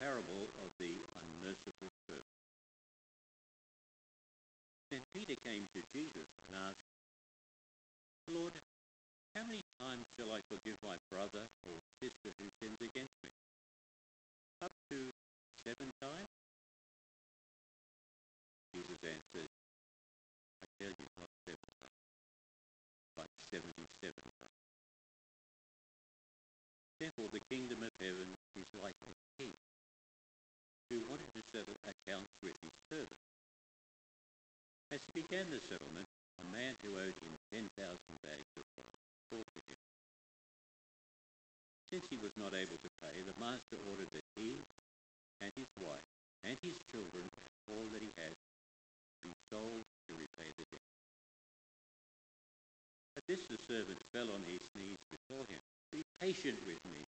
parable 0.00 0.46
of 0.64 0.70
the 0.78 0.92
unmerciful 1.18 1.90
servant. 2.08 2.24
Then 4.90 5.02
Peter 5.12 5.34
came 5.44 5.66
to 5.74 5.82
Jesus 5.92 6.26
and 6.46 6.56
asked, 6.56 6.84
Lord, 8.30 8.52
how 9.34 9.44
many 9.44 9.60
times 9.80 10.04
shall 10.16 10.32
I 10.32 10.40
forgive 10.50 10.76
my 10.82 10.96
brother 11.10 11.44
or 11.66 11.76
sister 12.02 12.30
who 12.38 12.46
sins 12.62 12.78
against 12.80 13.12
me? 13.22 13.30
Up 14.62 14.72
to 14.90 15.10
seven 15.64 15.90
times? 16.00 16.28
Jesus 18.74 18.98
answered, 19.02 19.48
I 20.62 20.66
tell 20.80 20.90
you, 20.90 21.06
not 21.18 21.30
seven 21.46 21.68
times, 21.80 22.00
but 23.16 23.26
seventy-seven 23.50 24.24
times. 24.38 24.58
Therefore 27.00 27.28
the 27.32 27.40
kingdom 27.50 27.82
of 27.82 27.90
heaven 28.00 28.28
is 28.56 28.66
like 28.82 28.94
a 29.06 29.12
king 29.38 29.52
who 30.90 31.00
accounts. 31.84 32.28
As 34.90 35.00
he 35.04 35.20
began 35.20 35.44
the 35.50 35.60
settlement, 35.60 36.06
a 36.40 36.44
man 36.50 36.74
who 36.82 36.96
owed 36.96 37.12
him 37.20 37.36
10,000 37.52 37.68
bags 38.22 38.50
of 38.56 38.64
gold 38.74 38.96
called 39.30 39.44
to 39.54 39.60
him. 39.68 39.76
Since 41.90 42.08
he 42.08 42.16
was 42.16 42.32
not 42.36 42.54
able 42.54 42.76
to 42.80 42.90
pay, 43.02 43.20
the 43.20 43.38
master 43.38 43.76
ordered 43.90 44.10
that 44.12 44.24
he 44.36 44.56
and 45.40 45.52
his 45.56 45.68
wife 45.84 46.08
and 46.42 46.56
his 46.62 46.78
children 46.90 47.28
all 47.68 47.84
that 47.92 48.00
he 48.00 48.08
had 48.16 48.32
be 49.22 49.28
sold 49.50 49.82
to 50.08 50.14
repay 50.14 50.48
the 50.56 50.64
debt. 50.72 50.88
At 53.18 53.26
this 53.28 53.44
the 53.46 53.58
servant 53.68 53.98
fell 54.12 54.30
on 54.32 54.42
his 54.48 54.64
knees 54.74 54.96
before 55.12 55.44
him. 55.52 55.60
Be 55.92 56.02
patient 56.18 56.58
with 56.66 56.80
me, 56.86 57.04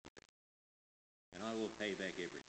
and 1.34 1.44
I 1.44 1.54
will 1.54 1.72
pay 1.80 1.94
back 1.94 2.14
everything. 2.20 2.49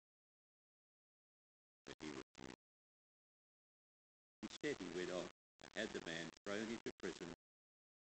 He 4.61 4.75
went 4.95 5.09
off 5.09 5.25
and 5.63 5.71
had 5.75 5.89
the 5.89 6.05
man 6.05 6.29
thrown 6.45 6.61
into 6.69 6.93
prison 7.01 7.25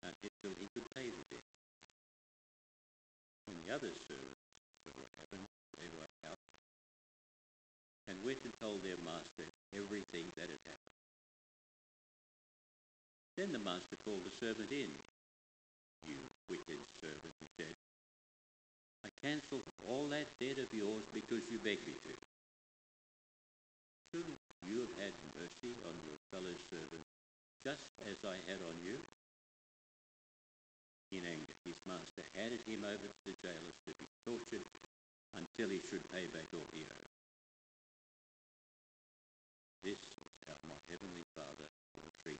until 0.03 0.53
he 0.61 0.69
could 0.75 0.84
pay 0.94 1.08
the 1.08 1.25
debt. 1.30 1.44
When 3.47 3.56
the 3.64 3.75
other 3.75 3.89
servants 3.89 4.44
saw 4.84 4.92
what 4.92 5.08
happened, 5.19 5.47
they 5.78 5.88
were 5.97 6.28
out 6.31 6.36
and 8.08 8.25
went 8.25 8.44
and 8.44 8.53
told 8.61 8.83
their 8.83 8.98
master 8.98 9.44
everything 9.75 10.27
that 10.36 10.50
had 10.50 10.61
happened. 10.66 11.00
Then 13.38 13.53
the 13.53 13.58
master 13.58 13.97
called 14.05 14.25
the 14.25 14.31
servant 14.31 14.70
in. 14.70 14.91
You 16.06 16.16
wicked 16.50 16.81
servant, 17.00 17.33
he 17.41 17.47
said. 17.58 17.75
I 19.03 19.08
cancelled 19.22 19.62
all 19.88 20.08
that 20.08 20.27
debt 20.38 20.58
of 20.58 20.75
yours 20.75 21.05
because 21.14 21.50
you 21.50 21.58
begged 21.58 21.87
me 21.87 21.94
to. 21.94 22.15
Shouldn't 24.12 24.38
you 24.69 24.81
have 24.81 24.99
had 24.99 25.12
mercy 25.34 25.75
on 25.87 25.94
fellow 26.30 26.54
servant 26.70 27.04
just 27.64 27.91
as 28.06 28.16
I 28.24 28.36
had 28.50 28.60
on 28.66 28.76
you? 28.84 28.98
In 31.12 31.26
anger, 31.26 31.54
his 31.64 31.76
master 31.86 32.22
handed 32.34 32.62
him 32.62 32.84
over 32.84 33.02
to 33.02 33.22
the 33.26 33.34
jailers 33.42 33.78
to 33.86 33.94
be 33.98 34.06
tortured 34.24 34.66
until 35.34 35.69
he 35.69 35.80
should 35.80 36.08
pay 36.10 36.26
back 36.26 36.46
all 36.54 36.66
he 36.72 36.80
owed. 36.80 37.10
This 39.82 39.98
is 39.98 40.32
how 40.46 40.54
my 40.69 40.78
heavenly 40.88 41.24
Father 41.34 41.69
will 41.96 42.12
treat 42.22 42.38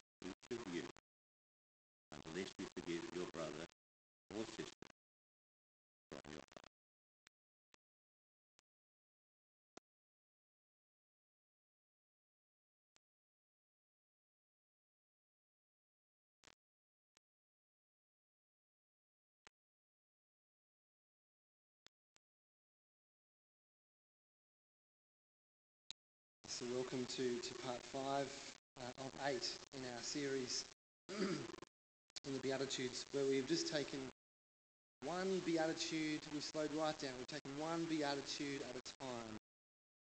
So, 26.60 26.66
welcome 26.75 27.06
to, 27.16 27.37
to 27.38 27.54
part 27.65 27.81
five 27.84 28.54
uh, 28.78 29.04
of 29.06 29.10
eight 29.28 29.50
in 29.72 29.81
our 29.81 30.03
series 30.03 30.66
in 31.19 32.32
the 32.34 32.38
Beatitudes, 32.41 33.06
where 33.12 33.25
we've 33.25 33.48
just 33.48 33.72
taken 33.72 33.98
one 35.03 35.41
Beatitude, 35.47 36.21
we've 36.34 36.44
slowed 36.44 36.69
right 36.75 36.98
down, 36.98 37.12
we've 37.16 37.28
taken 37.28 37.50
one 37.59 37.87
Beatitude 37.87 38.60
at 38.60 38.76
a 38.76 39.03
time. 39.03 39.37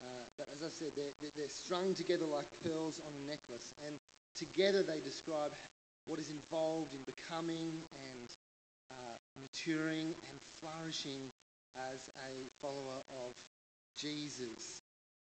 Uh, 0.00 0.06
but 0.38 0.48
as 0.48 0.62
I 0.62 0.68
said, 0.68 0.92
they're, 0.96 1.30
they're, 1.34 1.48
strung 1.50 1.92
together 1.92 2.24
like 2.24 2.46
pearls 2.62 3.02
on 3.06 3.12
a 3.22 3.30
necklace, 3.30 3.74
and 3.86 3.98
together 4.34 4.82
they 4.82 5.00
describe 5.00 5.52
what 6.06 6.18
is 6.18 6.30
involved 6.30 6.94
in 6.94 7.02
becoming 7.02 7.70
and 7.92 8.30
uh, 8.92 9.42
maturing 9.42 10.06
and 10.30 10.40
flourishing 10.40 11.20
as 11.76 12.08
a 12.16 12.62
follower 12.62 13.02
of 13.26 13.34
Jesus. 13.98 14.80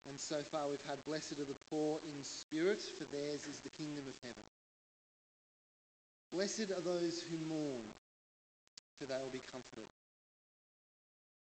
And 0.07 0.19
so 0.19 0.41
far 0.41 0.67
we've 0.67 0.81
had 0.85 1.03
blessed 1.03 1.33
are 1.33 1.45
the 1.45 1.55
poor 1.69 1.99
in 2.07 2.23
spirit, 2.23 2.79
for 2.79 3.03
theirs 3.05 3.47
is 3.47 3.59
the 3.59 3.69
kingdom 3.69 4.05
of 4.07 4.17
heaven. 4.23 4.43
Blessed 6.31 6.71
are 6.71 6.81
those 6.81 7.21
who 7.21 7.37
mourn, 7.47 7.83
for 8.97 9.05
they 9.05 9.17
will 9.17 9.29
be 9.31 9.39
comforted. 9.39 9.85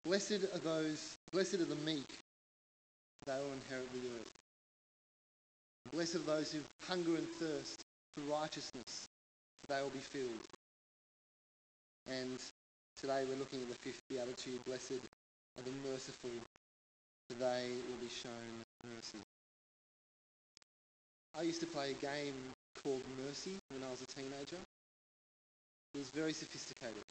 Blessed 0.05 0.45
are 0.55 0.59
those, 0.59 1.17
blessed 1.31 1.55
are 1.55 1.65
the 1.65 1.77
meek, 1.77 2.19
they 3.27 3.35
will 3.35 3.53
inherit 3.53 3.93
the 3.93 4.09
earth. 4.09 4.33
Blessed 5.93 6.17
are 6.17 6.19
those 6.21 6.53
who 6.53 6.61
hunger 6.89 7.17
and 7.17 7.29
thirst 7.29 7.83
for 8.13 8.21
righteousness, 8.23 9.07
for 9.61 9.73
they 9.75 9.83
will 9.83 9.91
be 9.91 9.99
filled. 9.99 10.41
And 12.09 12.39
today 12.97 13.25
we're 13.29 13.37
looking 13.37 13.63
at 13.63 13.69
the 13.69 13.75
fifth 13.77 14.01
beatitude, 14.09 14.65
blessed 14.65 14.93
are 14.93 15.63
the 15.63 15.89
merciful, 15.89 16.31
they 17.39 17.71
will 17.89 17.97
be 18.01 18.09
shown 18.09 18.65
mercy. 18.85 19.19
I 21.37 21.43
used 21.43 21.61
to 21.61 21.67
play 21.67 21.93
a 21.93 21.95
game 21.95 22.35
called 22.83 23.03
Mercy 23.27 23.53
when 23.71 23.83
I 23.83 23.91
was 23.91 24.03
a 24.03 24.07
teenager. 24.07 24.57
It 25.95 25.99
was 25.99 26.11
very 26.11 26.33
sophisticated. 26.33 27.03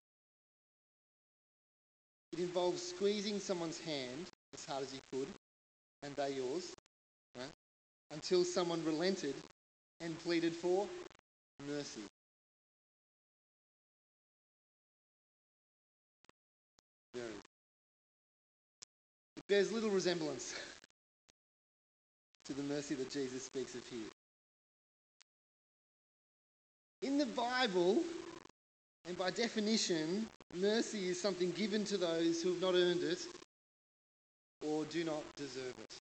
It 2.34 2.40
involved 2.40 2.80
squeezing 2.80 3.40
someone's 3.40 3.80
hand 3.80 4.26
as 4.54 4.66
hard 4.66 4.84
as 4.84 4.94
you 4.94 5.00
could, 5.12 5.28
and 6.04 6.16
they 6.16 6.34
yours, 6.34 6.74
right? 7.38 7.52
Until 8.12 8.44
someone 8.44 8.84
relented 8.86 9.36
and 10.00 10.18
pleaded 10.20 10.54
for 10.54 10.88
mercy. 11.68 12.02
Very. 17.14 17.51
Bears 19.52 19.74
little 19.74 19.90
resemblance 19.90 20.56
to 22.46 22.54
the 22.54 22.64
mercy 22.64 22.96
that 22.96 23.12
Jesus 23.12 23.44
speaks 23.44 23.76
of 23.76 23.86
here. 23.88 24.08
In 27.02 27.18
the 27.18 27.26
Bible, 27.26 28.02
and 29.10 29.18
by 29.18 29.30
definition, 29.30 30.26
mercy 30.56 31.10
is 31.10 31.20
something 31.20 31.52
given 31.52 31.84
to 31.84 31.98
those 31.98 32.42
who 32.42 32.54
have 32.54 32.62
not 32.62 32.76
earned 32.76 33.04
it 33.04 33.20
or 34.66 34.86
do 34.86 35.04
not 35.04 35.22
deserve 35.36 35.74
it. 35.84 35.98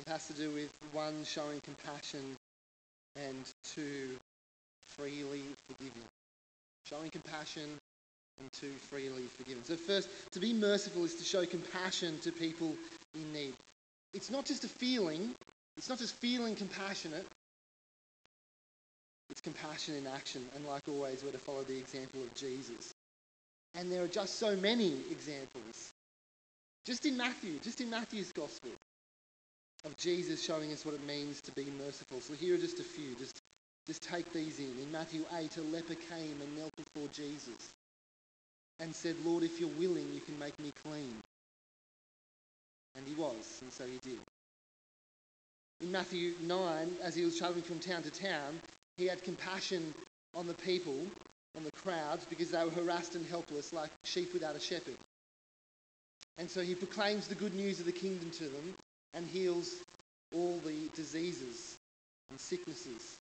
It 0.00 0.08
has 0.10 0.26
to 0.26 0.34
do 0.34 0.50
with 0.50 0.70
one, 0.92 1.24
showing 1.24 1.62
compassion, 1.62 2.36
and 3.16 3.50
two, 3.64 4.10
freely 4.84 5.40
forgiving. 5.70 6.04
Showing 6.86 7.08
compassion 7.08 7.78
two, 8.52 8.70
freely 8.90 9.24
forgiving. 9.36 9.62
So, 9.64 9.76
first, 9.76 10.08
to 10.32 10.40
be 10.40 10.52
merciful 10.52 11.04
is 11.04 11.14
to 11.16 11.24
show 11.24 11.44
compassion 11.46 12.18
to 12.20 12.32
people 12.32 12.74
in 13.14 13.32
need. 13.32 13.54
It's 14.14 14.30
not 14.30 14.44
just 14.44 14.64
a 14.64 14.68
feeling, 14.68 15.34
it's 15.76 15.88
not 15.88 15.98
just 15.98 16.14
feeling 16.16 16.54
compassionate, 16.54 17.26
it's 19.30 19.40
compassion 19.40 19.94
in 19.96 20.06
action. 20.06 20.44
And 20.56 20.66
like 20.66 20.82
always, 20.88 21.22
we're 21.22 21.32
to 21.32 21.38
follow 21.38 21.62
the 21.62 21.78
example 21.78 22.22
of 22.22 22.34
Jesus. 22.34 22.92
And 23.74 23.92
there 23.92 24.02
are 24.02 24.08
just 24.08 24.38
so 24.38 24.56
many 24.56 24.94
examples. 25.10 25.92
Just 26.86 27.04
in 27.06 27.16
Matthew, 27.16 27.58
just 27.62 27.80
in 27.80 27.90
Matthew's 27.90 28.32
gospel. 28.32 28.70
of 29.84 29.96
Jesus 29.96 30.42
showing 30.42 30.72
us 30.72 30.84
what 30.84 30.94
it 30.94 31.06
means 31.06 31.40
to 31.42 31.52
be 31.52 31.66
merciful. 31.84 32.20
So 32.20 32.34
here 32.34 32.54
are 32.54 32.58
just 32.58 32.80
a 32.80 32.84
few. 32.84 33.14
Just, 33.16 33.40
just 33.86 34.02
take 34.02 34.32
these 34.32 34.58
in. 34.58 34.74
In 34.82 34.90
Matthew 34.90 35.24
8, 35.36 35.56
a 35.58 35.62
leper 35.62 35.94
came 35.94 36.36
and 36.40 36.56
knelt 36.56 36.72
before 36.76 37.08
Jesus 37.12 37.74
and 38.80 38.94
said, 38.94 39.16
Lord, 39.24 39.42
if 39.42 39.60
you're 39.60 39.68
willing, 39.70 40.06
you 40.14 40.20
can 40.20 40.38
make 40.38 40.58
me 40.58 40.72
clean. 40.84 41.14
And 42.96 43.06
he 43.06 43.14
was, 43.14 43.58
and 43.62 43.72
so 43.72 43.84
he 43.84 43.98
did. 43.98 44.18
In 45.80 45.92
Matthew 45.92 46.34
9, 46.42 46.90
as 47.02 47.14
he 47.14 47.24
was 47.24 47.38
travelling 47.38 47.62
from 47.62 47.78
town 47.78 48.02
to 48.02 48.10
town, 48.10 48.60
he 48.96 49.06
had 49.06 49.22
compassion 49.22 49.94
on 50.34 50.46
the 50.46 50.54
people, 50.54 50.98
on 51.56 51.64
the 51.64 51.70
crowds, 51.72 52.24
because 52.26 52.50
they 52.50 52.64
were 52.64 52.70
harassed 52.70 53.14
and 53.14 53.24
helpless 53.26 53.72
like 53.72 53.90
sheep 54.04 54.32
without 54.32 54.56
a 54.56 54.60
shepherd. 54.60 54.96
And 56.36 56.50
so 56.50 56.62
he 56.62 56.74
proclaims 56.74 57.28
the 57.28 57.34
good 57.34 57.54
news 57.54 57.80
of 57.80 57.86
the 57.86 57.92
kingdom 57.92 58.30
to 58.30 58.44
them 58.44 58.74
and 59.14 59.26
heals 59.26 59.74
all 60.34 60.58
the 60.64 60.88
diseases 60.94 61.76
and 62.30 62.38
sicknesses. 62.38 63.18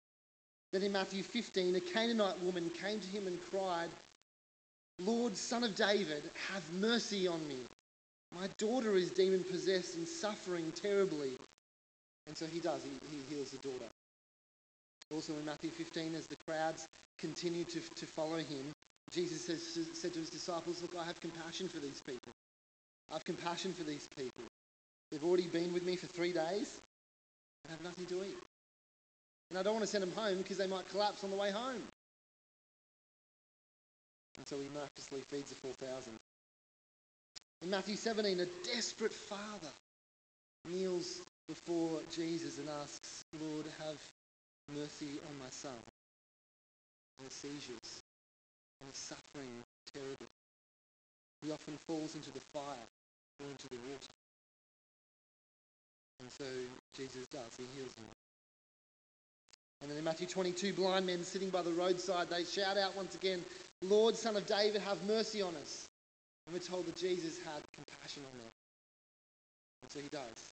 Then 0.71 0.83
in 0.83 0.91
Matthew 0.91 1.23
15, 1.23 1.75
a 1.75 1.79
Canaanite 1.79 2.41
woman 2.41 2.69
came 2.69 2.99
to 2.99 3.07
him 3.07 3.27
and 3.27 3.39
cried, 3.49 3.89
Lord, 4.99 5.35
son 5.35 5.63
of 5.63 5.75
David, 5.75 6.23
have 6.51 6.73
mercy 6.73 7.27
on 7.27 7.45
me. 7.47 7.57
My 8.33 8.47
daughter 8.57 8.95
is 8.95 9.11
demon 9.11 9.43
possessed 9.43 9.95
and 9.95 10.07
suffering 10.07 10.71
terribly. 10.71 11.31
And 12.27 12.35
so 12.37 12.45
he 12.45 12.59
does, 12.59 12.81
he, 12.83 12.89
he 13.15 13.35
heals 13.35 13.51
the 13.51 13.57
daughter. 13.57 13.85
Also 15.13 15.33
in 15.33 15.45
Matthew 15.45 15.69
15, 15.69 16.15
as 16.15 16.27
the 16.27 16.37
crowds 16.47 16.87
continue 17.19 17.63
to, 17.65 17.79
to 17.79 18.05
follow 18.05 18.37
him, 18.37 18.71
Jesus 19.11 19.45
says, 19.45 19.87
said 19.93 20.13
to 20.13 20.19
his 20.19 20.29
disciples, 20.29 20.81
Look, 20.81 20.95
I 20.97 21.03
have 21.03 21.19
compassion 21.19 21.67
for 21.67 21.79
these 21.79 22.01
people. 22.01 22.31
I 23.09 23.13
have 23.13 23.25
compassion 23.25 23.73
for 23.73 23.83
these 23.83 24.07
people. 24.17 24.43
They've 25.11 25.23
already 25.23 25.47
been 25.47 25.73
with 25.73 25.85
me 25.85 25.95
for 25.95 26.07
three 26.07 26.33
days 26.33 26.81
and 27.63 27.71
have 27.71 27.83
nothing 27.83 28.05
to 28.07 28.23
eat. 28.23 28.37
And 29.51 29.59
I 29.59 29.63
don't 29.63 29.73
want 29.73 29.83
to 29.85 29.91
send 29.91 30.01
them 30.01 30.11
home 30.11 30.37
because 30.39 30.57
they 30.57 30.67
might 30.67 30.89
collapse 30.89 31.23
on 31.23 31.29
the 31.29 31.37
way 31.37 31.51
home. 31.51 31.83
And 34.37 34.47
so 34.47 34.57
he 34.57 34.67
miraculously 34.73 35.21
feeds 35.29 35.49
the 35.49 35.55
4,000. 35.55 36.13
In 37.61 37.69
Matthew 37.69 37.95
17, 37.95 38.39
a 38.39 38.45
desperate 38.65 39.13
father 39.13 39.73
kneels 40.67 41.21
before 41.47 42.01
Jesus 42.11 42.57
and 42.57 42.67
asks, 42.69 43.23
Lord, 43.39 43.65
have 43.79 43.97
mercy 44.73 45.19
on 45.29 45.39
my 45.39 45.49
son. 45.49 45.77
And 47.19 47.27
the 47.27 47.33
seizures 47.33 48.01
and 48.81 48.91
the 48.91 48.97
suffering 48.97 49.63
terrible. 49.93 50.31
He 51.41 51.51
often 51.51 51.77
falls 51.87 52.15
into 52.15 52.31
the 52.31 52.41
fire 52.51 52.87
or 53.39 53.45
into 53.49 53.67
the 53.69 53.77
water. 53.77 54.13
And 56.19 56.31
so 56.31 56.45
Jesus 56.95 57.25
does, 57.27 57.55
he 57.57 57.65
heals 57.75 57.93
him. 57.95 58.05
And 59.85 59.91
then 59.91 59.99
in 59.99 60.03
Matthew 60.03 60.25
22, 60.25 60.73
blind 60.73 61.05
men 61.05 61.23
sitting 61.23 61.51
by 61.51 61.61
the 61.61 61.69
roadside, 61.69 62.27
they 62.31 62.43
shout 62.43 62.75
out 62.75 62.97
once 62.97 63.13
again, 63.13 63.39
Lord, 63.83 64.15
Son 64.15 64.35
of 64.35 64.47
David, 64.47 64.81
have 64.81 64.97
mercy 65.05 65.43
on 65.43 65.53
us. 65.57 65.85
And 66.47 66.55
we're 66.55 66.59
told 66.59 66.87
that 66.87 66.95
Jesus 66.95 67.37
had 67.45 67.61
compassion 67.71 68.23
on 68.25 68.35
them. 68.39 68.49
And 69.83 69.91
so 69.91 69.99
he 69.99 70.07
does. 70.07 70.49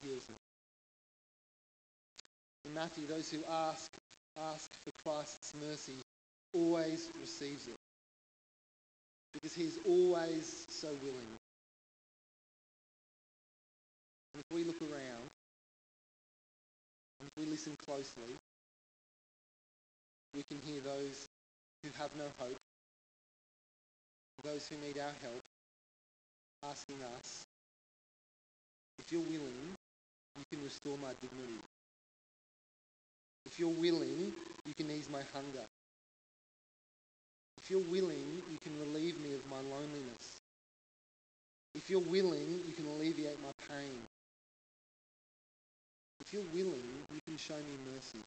He 0.00 0.08
heals 0.08 0.24
them. 0.24 0.36
In 2.64 2.72
Matthew, 2.72 3.06
those 3.06 3.30
who 3.30 3.40
ask, 3.50 3.92
ask 4.38 4.70
for 4.82 4.92
Christ's 5.04 5.52
mercy 5.68 5.92
always 6.54 7.10
receives 7.20 7.68
it. 7.68 7.76
Because 9.34 9.52
he 9.54 9.64
is 9.64 9.78
always 9.86 10.64
so 10.70 10.88
willing. 10.88 11.36
And 14.32 14.42
if 14.42 14.56
we 14.56 14.64
look 14.64 14.80
around, 14.80 15.28
we 17.36 17.46
listen 17.46 17.74
closely, 17.84 18.34
we 20.34 20.42
can 20.42 20.58
hear 20.66 20.80
those 20.80 21.26
who 21.82 21.90
have 21.98 22.10
no 22.16 22.24
hope, 22.38 22.56
those 24.44 24.68
who 24.68 24.76
need 24.86 24.98
our 24.98 25.12
help, 25.22 25.42
asking 26.64 26.96
us, 27.18 27.44
if 28.98 29.10
you're 29.10 29.20
willing, 29.22 29.76
you 30.38 30.44
can 30.50 30.62
restore 30.64 30.96
my 30.98 31.12
dignity. 31.20 31.58
If 33.46 33.58
you're 33.58 33.68
willing, 33.68 34.32
you 34.66 34.74
can 34.76 34.90
ease 34.90 35.08
my 35.10 35.22
hunger. 35.32 35.66
If 37.58 37.70
you're 37.70 37.80
willing, 37.80 38.42
you 38.50 38.58
can 38.62 38.78
relieve 38.80 39.20
me 39.20 39.34
of 39.34 39.50
my 39.50 39.56
loneliness. 39.56 40.40
If 41.74 41.90
you're 41.90 42.00
willing, 42.00 42.60
you 42.66 42.72
can 42.74 42.86
alleviate 42.86 43.38
my 43.42 43.52
pain. 43.68 44.00
If 46.32 46.38
you're 46.38 46.64
willing, 46.64 46.82
you 47.12 47.20
can 47.26 47.36
show 47.36 47.56
me 47.56 47.92
mercy. 47.92 48.24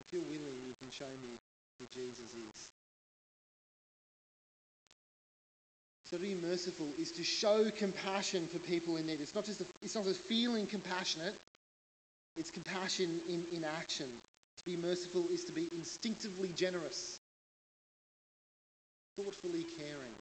If 0.00 0.12
you're 0.12 0.22
willing, 0.22 0.58
you 0.66 0.74
can 0.80 0.90
show 0.90 1.04
me 1.04 1.36
who 1.78 1.86
Jesus 1.92 2.32
is. 2.32 2.70
So 6.06 6.16
to 6.16 6.22
be 6.22 6.34
merciful 6.34 6.86
is 6.98 7.12
to 7.12 7.24
show 7.24 7.70
compassion 7.70 8.46
for 8.46 8.58
people 8.58 8.96
in 8.96 9.06
need. 9.06 9.20
It's 9.20 9.34
not 9.34 9.44
just 9.44 9.60
a, 9.60 9.66
it's 9.82 9.94
not 9.94 10.04
just 10.04 10.20
feeling 10.20 10.66
compassionate. 10.66 11.34
It's 12.38 12.50
compassion 12.50 13.20
in, 13.28 13.44
in 13.52 13.62
action. 13.62 14.08
To 14.56 14.64
be 14.64 14.78
merciful 14.78 15.26
is 15.30 15.44
to 15.44 15.52
be 15.52 15.68
instinctively 15.72 16.48
generous, 16.56 17.18
thoughtfully 19.16 19.64
caring, 19.76 20.14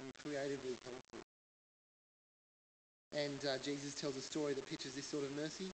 and 0.00 0.12
creatively 0.20 0.76
helpful. 0.82 1.23
And 3.14 3.44
uh, 3.46 3.58
Jesus 3.58 3.94
tells 3.94 4.16
a 4.16 4.20
story 4.20 4.54
that 4.54 4.66
pictures 4.66 4.94
this 4.94 5.06
sort 5.06 5.24
of 5.24 5.36
mercy. 5.36 5.66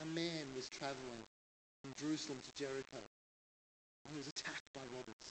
A 0.00 0.04
man 0.04 0.44
was 0.56 0.68
travelling 0.68 1.24
from 1.82 1.92
Jerusalem 1.98 2.38
to 2.44 2.64
Jericho 2.64 2.98
he 4.10 4.18
was 4.18 4.28
attacked 4.28 4.72
by 4.74 4.80
robbers. 4.96 5.28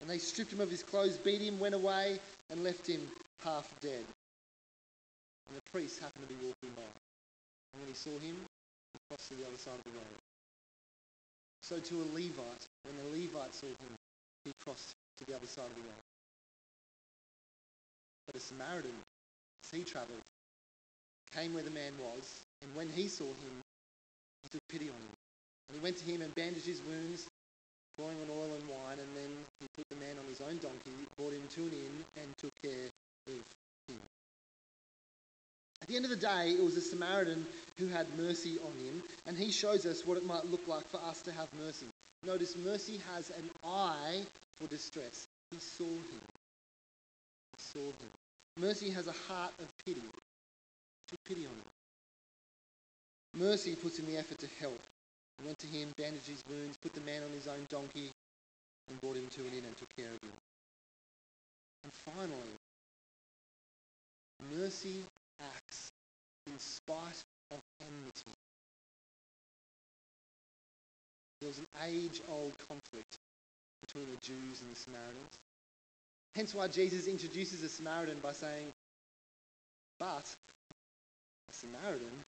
And 0.00 0.08
they 0.08 0.18
stripped 0.18 0.52
him 0.52 0.60
of 0.60 0.70
his 0.70 0.82
clothes, 0.82 1.16
beat 1.18 1.40
him, 1.40 1.58
went 1.58 1.74
away, 1.74 2.18
and 2.48 2.64
left 2.64 2.86
him 2.86 3.00
half 3.44 3.68
dead. 3.80 4.04
And 5.48 5.56
the 5.56 5.70
priest 5.72 6.00
happened 6.00 6.28
to 6.28 6.34
be 6.34 6.40
walking 6.40 6.70
by. 6.76 6.90
And 7.72 7.82
when 7.82 7.88
he 7.88 7.94
saw 7.94 8.10
him, 8.10 8.36
he 8.36 8.98
crossed 9.08 9.28
to 9.28 9.34
the 9.36 9.46
other 9.46 9.58
side 9.58 9.76
of 9.76 9.84
the 9.84 9.98
road. 9.98 10.18
So 11.62 11.78
to 11.78 11.94
a 11.96 12.06
Levite, 12.14 12.64
when 12.84 12.96
the 12.96 13.18
Levite 13.18 13.54
saw 13.54 13.66
him, 13.66 13.92
he 14.44 14.52
crossed 14.64 14.94
to 15.18 15.24
the 15.26 15.36
other 15.36 15.46
side 15.46 15.66
of 15.66 15.74
the 15.74 15.82
road. 15.82 16.09
A 18.34 18.38
Samaritan, 18.38 18.94
he 19.72 19.82
travelled, 19.82 20.22
came 21.34 21.54
where 21.54 21.62
the 21.62 21.70
man 21.70 21.92
was, 21.98 22.42
and 22.62 22.74
when 22.74 22.88
he 22.88 23.08
saw 23.08 23.24
him, 23.24 23.54
he 24.42 24.48
took 24.50 24.68
pity 24.68 24.88
on 24.88 24.94
him. 24.94 25.16
And 25.68 25.78
he 25.78 25.82
went 25.82 25.98
to 25.98 26.04
him 26.04 26.22
and 26.22 26.34
bandaged 26.34 26.66
his 26.66 26.80
wounds, 26.82 27.26
pouring 27.96 28.16
on 28.22 28.30
oil 28.30 28.54
and 28.54 28.68
wine, 28.68 28.98
and 28.98 29.16
then 29.16 29.30
he 29.60 29.66
put 29.76 29.88
the 29.90 29.96
man 29.96 30.16
on 30.18 30.26
his 30.26 30.40
own 30.40 30.58
donkey, 30.58 30.90
brought 31.16 31.32
him 31.32 31.46
to 31.54 31.62
an 31.62 31.72
inn, 31.72 32.04
and 32.22 32.36
took 32.38 32.54
care 32.62 32.88
of 33.28 33.34
him. 33.88 34.00
At 35.82 35.88
the 35.88 35.96
end 35.96 36.04
of 36.04 36.10
the 36.10 36.16
day, 36.16 36.50
it 36.52 36.62
was 36.62 36.76
a 36.76 36.80
Samaritan 36.80 37.46
who 37.78 37.88
had 37.88 38.06
mercy 38.18 38.58
on 38.58 38.84
him, 38.84 39.02
and 39.26 39.36
he 39.36 39.50
shows 39.50 39.86
us 39.86 40.06
what 40.06 40.18
it 40.18 40.26
might 40.26 40.50
look 40.50 40.66
like 40.68 40.86
for 40.88 40.98
us 40.98 41.22
to 41.22 41.32
have 41.32 41.48
mercy. 41.64 41.86
Notice 42.22 42.56
mercy 42.56 43.00
has 43.12 43.30
an 43.30 43.50
eye 43.64 44.22
for 44.56 44.66
distress. 44.66 45.26
He 45.50 45.58
saw 45.58 45.84
him. 45.84 46.20
He 47.56 47.62
saw 47.62 47.78
him. 47.78 48.19
Mercy 48.58 48.90
has 48.90 49.06
a 49.06 49.12
heart 49.12 49.52
of 49.58 49.68
pity. 49.84 50.02
Took 51.08 51.24
pity 51.24 51.46
on 51.46 51.52
him. 51.52 51.70
Mercy 53.34 53.76
puts 53.76 53.98
in 53.98 54.06
the 54.06 54.16
effort 54.18 54.38
to 54.38 54.48
help. 54.58 54.80
He 55.38 55.46
went 55.46 55.58
to 55.60 55.66
him, 55.66 55.92
bandaged 55.96 56.26
his 56.26 56.42
wounds, 56.48 56.76
put 56.82 56.92
the 56.92 57.00
man 57.00 57.22
on 57.22 57.30
his 57.30 57.46
own 57.46 57.66
donkey, 57.68 58.10
and 58.88 59.00
brought 59.00 59.16
him 59.16 59.28
to 59.28 59.40
an 59.42 59.54
inn 59.56 59.64
and 59.64 59.76
took 59.76 59.88
care 59.96 60.10
of 60.10 60.18
him. 60.22 60.36
And 61.84 61.92
finally, 61.92 62.56
mercy 64.58 65.04
acts 65.40 65.90
in 66.46 66.58
spite 66.58 67.22
of 67.50 67.60
enmity. 67.80 68.36
There 71.40 71.48
was 71.48 71.58
an 71.58 71.66
age-old 71.82 72.52
conflict 72.68 73.16
between 73.80 74.06
the 74.10 74.18
Jews 74.20 74.60
and 74.60 74.70
the 74.70 74.76
Samaritans. 74.76 75.38
Hence 76.34 76.54
why 76.54 76.68
Jesus 76.68 77.06
introduces 77.06 77.62
a 77.62 77.68
Samaritan 77.68 78.18
by 78.22 78.32
saying, 78.32 78.66
but 79.98 80.24
a 81.48 81.52
Samaritan, 81.52 82.24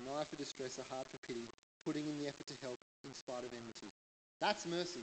an 0.00 0.06
eye 0.16 0.24
for 0.24 0.36
distress, 0.36 0.78
a 0.78 0.94
heart 0.94 1.06
for 1.08 1.18
pity, 1.26 1.42
putting 1.84 2.04
in 2.06 2.18
the 2.18 2.28
effort 2.28 2.46
to 2.46 2.54
help 2.62 2.78
in 3.04 3.14
spite 3.14 3.44
of 3.44 3.52
enmity. 3.52 3.86
That's 4.40 4.66
mercy. 4.66 5.00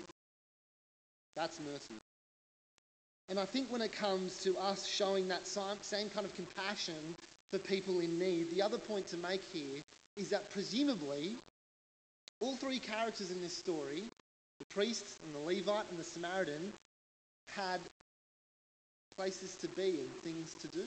That's 1.36 1.60
mercy. 1.60 1.96
And 3.30 3.40
I 3.40 3.46
think 3.46 3.72
when 3.72 3.82
it 3.82 3.94
comes 3.94 4.44
to 4.44 4.58
us 4.58 4.86
showing 4.86 5.30
that 5.30 5.48
same 5.48 6.10
kind 6.10 6.26
of 6.26 6.36
compassion 6.36 7.16
for 7.50 7.60
people 7.60 8.00
in 8.00 8.20
need, 8.20 8.52
the 8.52 8.64
other 8.64 8.78
point 8.78 9.08
to 9.08 9.18
make 9.18 9.44
here 9.54 9.82
is 10.18 10.32
that 10.32 10.50
presumably 10.50 11.36
all 12.42 12.56
three 12.56 12.80
characters 12.80 13.32
in 13.32 13.42
this 13.42 13.56
story, 13.56 14.04
the 14.62 14.74
priest 14.76 15.20
and 15.26 15.34
the 15.34 15.40
Levite 15.40 15.90
and 15.90 16.00
the 16.00 16.04
Samaritan, 16.04 16.72
had 17.50 17.80
places 19.18 19.56
to 19.56 19.68
be 19.70 20.00
and 20.00 20.16
things 20.18 20.54
to 20.54 20.68
do. 20.68 20.86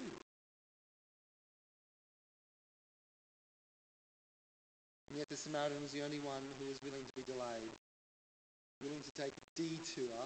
And 5.08 5.18
yet 5.18 5.28
the 5.28 5.36
Samaritan 5.36 5.82
was 5.82 5.90
the 5.90 6.02
only 6.02 6.20
one 6.20 6.42
who 6.60 6.68
was 6.68 6.78
willing 6.84 7.04
to 7.04 7.12
be 7.16 7.22
delayed, 7.32 7.68
willing 8.80 9.00
to 9.00 9.10
take 9.12 9.32
a 9.32 9.60
detour 9.60 10.22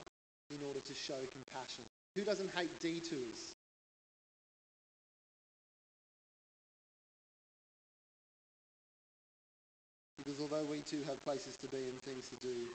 in 0.50 0.58
order 0.66 0.80
to 0.80 0.94
show 0.94 1.18
compassion. 1.32 1.84
Who 2.16 2.24
doesn't 2.24 2.54
hate 2.54 2.78
detours? 2.80 3.54
Because 10.18 10.38
although 10.40 10.64
we 10.64 10.80
too 10.80 11.02
have 11.04 11.18
places 11.22 11.56
to 11.58 11.68
be 11.68 11.78
and 11.78 11.98
things 12.02 12.28
to 12.28 12.36
do, 12.36 12.68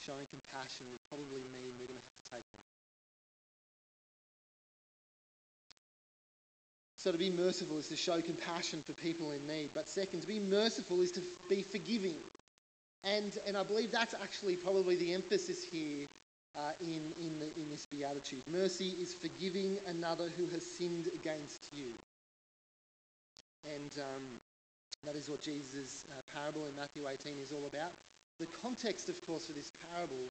showing 0.00 0.26
compassion 0.30 0.86
would 0.90 1.00
probably 1.10 1.42
mean 1.52 1.72
we're 1.78 1.86
going 1.86 1.98
to 1.98 2.04
have 2.04 2.24
to 2.24 2.30
take 2.30 2.52
them. 2.52 2.60
So 7.04 7.12
to 7.12 7.18
be 7.18 7.30
merciful 7.30 7.78
is 7.78 7.88
to 7.88 7.96
show 7.96 8.20
compassion 8.22 8.82
for 8.86 8.94
people 8.94 9.30
in 9.32 9.46
need. 9.46 9.70
But 9.74 9.88
second, 9.88 10.22
to 10.22 10.26
be 10.26 10.38
merciful 10.38 11.02
is 11.02 11.12
to 11.12 11.22
be 11.50 11.62
forgiving. 11.62 12.16
And, 13.04 13.38
and 13.46 13.58
I 13.58 13.62
believe 13.62 13.90
that's 13.90 14.14
actually 14.14 14.56
probably 14.56 14.96
the 14.96 15.12
emphasis 15.12 15.62
here 15.62 16.06
uh, 16.56 16.72
in, 16.80 17.12
in, 17.20 17.38
the, 17.40 17.46
in 17.60 17.70
this 17.70 17.84
beatitude. 17.86 18.42
Mercy 18.50 18.94
is 19.00 19.12
forgiving 19.12 19.76
another 19.86 20.30
who 20.30 20.46
has 20.46 20.64
sinned 20.64 21.08
against 21.14 21.68
you. 21.76 21.92
And 23.74 23.90
um, 23.98 24.24
that 25.04 25.14
is 25.14 25.28
what 25.28 25.42
Jesus' 25.42 26.04
uh, 26.08 26.32
parable 26.32 26.66
in 26.66 26.74
Matthew 26.76 27.06
18 27.06 27.34
is 27.42 27.52
all 27.52 27.66
about. 27.66 27.92
The 28.44 28.58
context, 28.58 29.08
of 29.08 29.18
course, 29.26 29.46
for 29.46 29.54
this 29.54 29.72
parable 29.90 30.28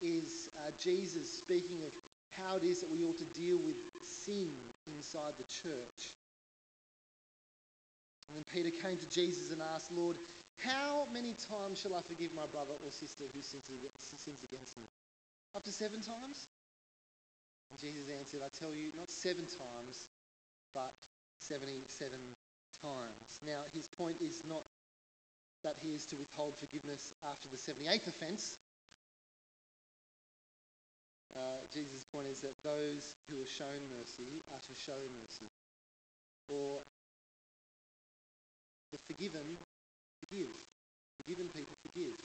is 0.00 0.50
uh, 0.58 0.72
Jesus 0.78 1.30
speaking 1.30 1.80
of 1.86 1.96
how 2.32 2.56
it 2.56 2.64
is 2.64 2.80
that 2.80 2.90
we 2.90 3.04
ought 3.04 3.18
to 3.18 3.24
deal 3.38 3.56
with 3.56 3.76
sin 4.02 4.52
inside 4.88 5.34
the 5.36 5.44
church. 5.44 6.10
And 8.26 8.36
then 8.36 8.42
Peter 8.52 8.70
came 8.70 8.96
to 8.96 9.08
Jesus 9.08 9.52
and 9.52 9.62
asked, 9.62 9.92
Lord, 9.92 10.16
how 10.58 11.06
many 11.12 11.34
times 11.34 11.78
shall 11.78 11.94
I 11.94 12.00
forgive 12.00 12.34
my 12.34 12.46
brother 12.46 12.72
or 12.84 12.90
sister 12.90 13.22
who 13.32 13.40
sins 13.40 13.70
against 13.70 14.76
me? 14.76 14.84
Up 15.54 15.62
to 15.62 15.70
seven 15.70 16.00
times? 16.00 16.48
And 17.70 17.78
Jesus 17.78 18.10
answered, 18.18 18.42
I 18.44 18.48
tell 18.58 18.74
you, 18.74 18.90
not 18.96 19.08
seven 19.08 19.46
times, 19.46 20.08
but 20.74 20.94
77 21.42 22.18
times. 22.82 23.40
Now, 23.46 23.62
his 23.72 23.86
point 23.96 24.20
is 24.20 24.42
not 24.48 24.62
that 25.64 25.76
he 25.78 25.94
is 25.94 26.06
to 26.06 26.16
withhold 26.16 26.54
forgiveness 26.54 27.12
after 27.22 27.48
the 27.48 27.56
78th 27.56 28.06
offence. 28.08 28.58
Uh, 31.34 31.56
Jesus' 31.72 32.04
point 32.12 32.26
is 32.26 32.40
that 32.40 32.52
those 32.62 33.14
who 33.30 33.42
are 33.42 33.46
shown 33.46 33.80
mercy 33.98 34.42
are 34.52 34.60
to 34.60 34.74
show 34.74 34.92
mercy. 34.92 35.48
Or 36.52 36.80
the 38.92 38.98
forgiven 39.06 39.56
forgive. 40.28 40.52
Forgiven 41.22 41.48
people 41.48 41.74
forgive. 41.86 42.16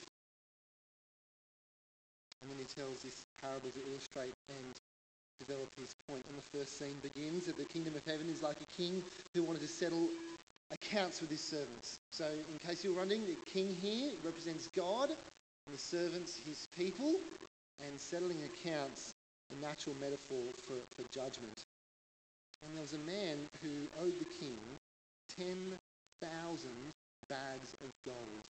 And 2.41 2.51
then 2.51 2.58
he 2.60 2.65
tells 2.65 3.01
this 3.01 3.24
parable 3.41 3.70
to 3.70 3.79
illustrate 3.89 4.34
and 4.50 4.74
develop 5.39 5.70
his 5.79 5.94
point. 6.08 6.24
And 6.27 6.38
the 6.38 6.58
first 6.58 6.77
scene 6.77 6.98
begins 7.01 7.46
that 7.46 7.58
the 7.58 7.65
kingdom 7.65 7.96
of 7.96 8.06
heaven 8.06 8.29
is 8.29 8.44
like 8.44 8.58
a 8.62 8.74
king 8.74 9.03
who 9.34 9.44
wanted 9.44 9.62
to 9.62 9.67
settle 9.67 10.10
accounts 10.72 11.22
with 11.22 11.30
his 11.30 11.42
servants. 11.42 12.00
So, 12.12 12.26
in 12.26 12.60
case 12.60 12.84
you're 12.84 12.96
wondering, 12.96 13.26
the 13.26 13.38
king 13.46 13.76
here 13.82 14.12
represents 14.24 14.68
God, 14.68 15.10
and 15.10 15.76
the 15.76 15.80
servants 15.80 16.38
his 16.46 16.68
people, 16.78 17.16
and 17.86 18.00
settling 18.00 18.38
accounts, 18.44 19.14
a 19.52 19.62
natural 19.62 19.96
metaphor 20.00 20.44
for, 20.54 20.74
for 20.96 21.08
judgment. 21.12 21.64
And 22.64 22.76
there 22.76 22.82
was 22.82 22.94
a 22.94 23.00
man 23.00 23.38
who 23.62 23.70
owed 24.02 24.20
the 24.20 24.26
king 24.26 24.58
10,000 25.38 26.70
bags 27.30 27.74
of 27.82 27.92
gold, 28.06 28.46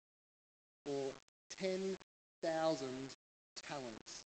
or 0.87 1.11
10,000 1.59 2.89
talents. 3.63 4.25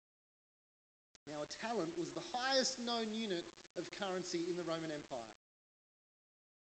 Now, 1.27 1.43
a 1.43 1.45
talent 1.45 1.97
was 1.99 2.11
the 2.11 2.23
highest 2.33 2.79
known 2.79 3.13
unit 3.13 3.43
of 3.75 3.91
currency 3.91 4.39
in 4.49 4.55
the 4.55 4.63
Roman 4.63 4.91
Empire. 4.91 5.36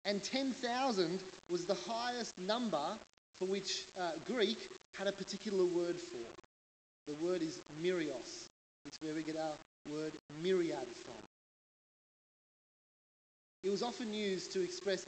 And 0.07 0.23
10,000 0.23 1.21
was 1.51 1.65
the 1.65 1.75
highest 1.75 2.39
number 2.39 2.97
for 3.35 3.47
which 3.47 3.85
uh, 3.99 4.13
Greek 4.25 4.57
had 4.95 5.09
a 5.09 5.13
particular 5.13 5.65
word 5.65 5.97
for. 5.97 6.17
The 7.09 7.15
word 7.15 7.43
is 7.43 7.61
myrios. 7.83 8.47
It's 8.87 8.99
where 9.01 9.15
we 9.15 9.25
get 9.25 9.37
our 9.37 9.53
word 9.91 10.13
myriad 10.41 10.87
from. 10.87 11.15
It 13.65 13.71
was 13.71 13.83
often 13.83 14.15
used 14.15 14.53
to 14.53 14.63
express 14.63 15.05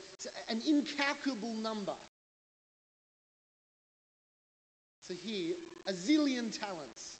an 0.48 0.62
incalculable 0.66 1.54
number. 1.54 1.94
So 5.02 5.14
here, 5.14 5.54
a 5.86 5.92
zillion 5.92 6.50
talents. 6.58 7.18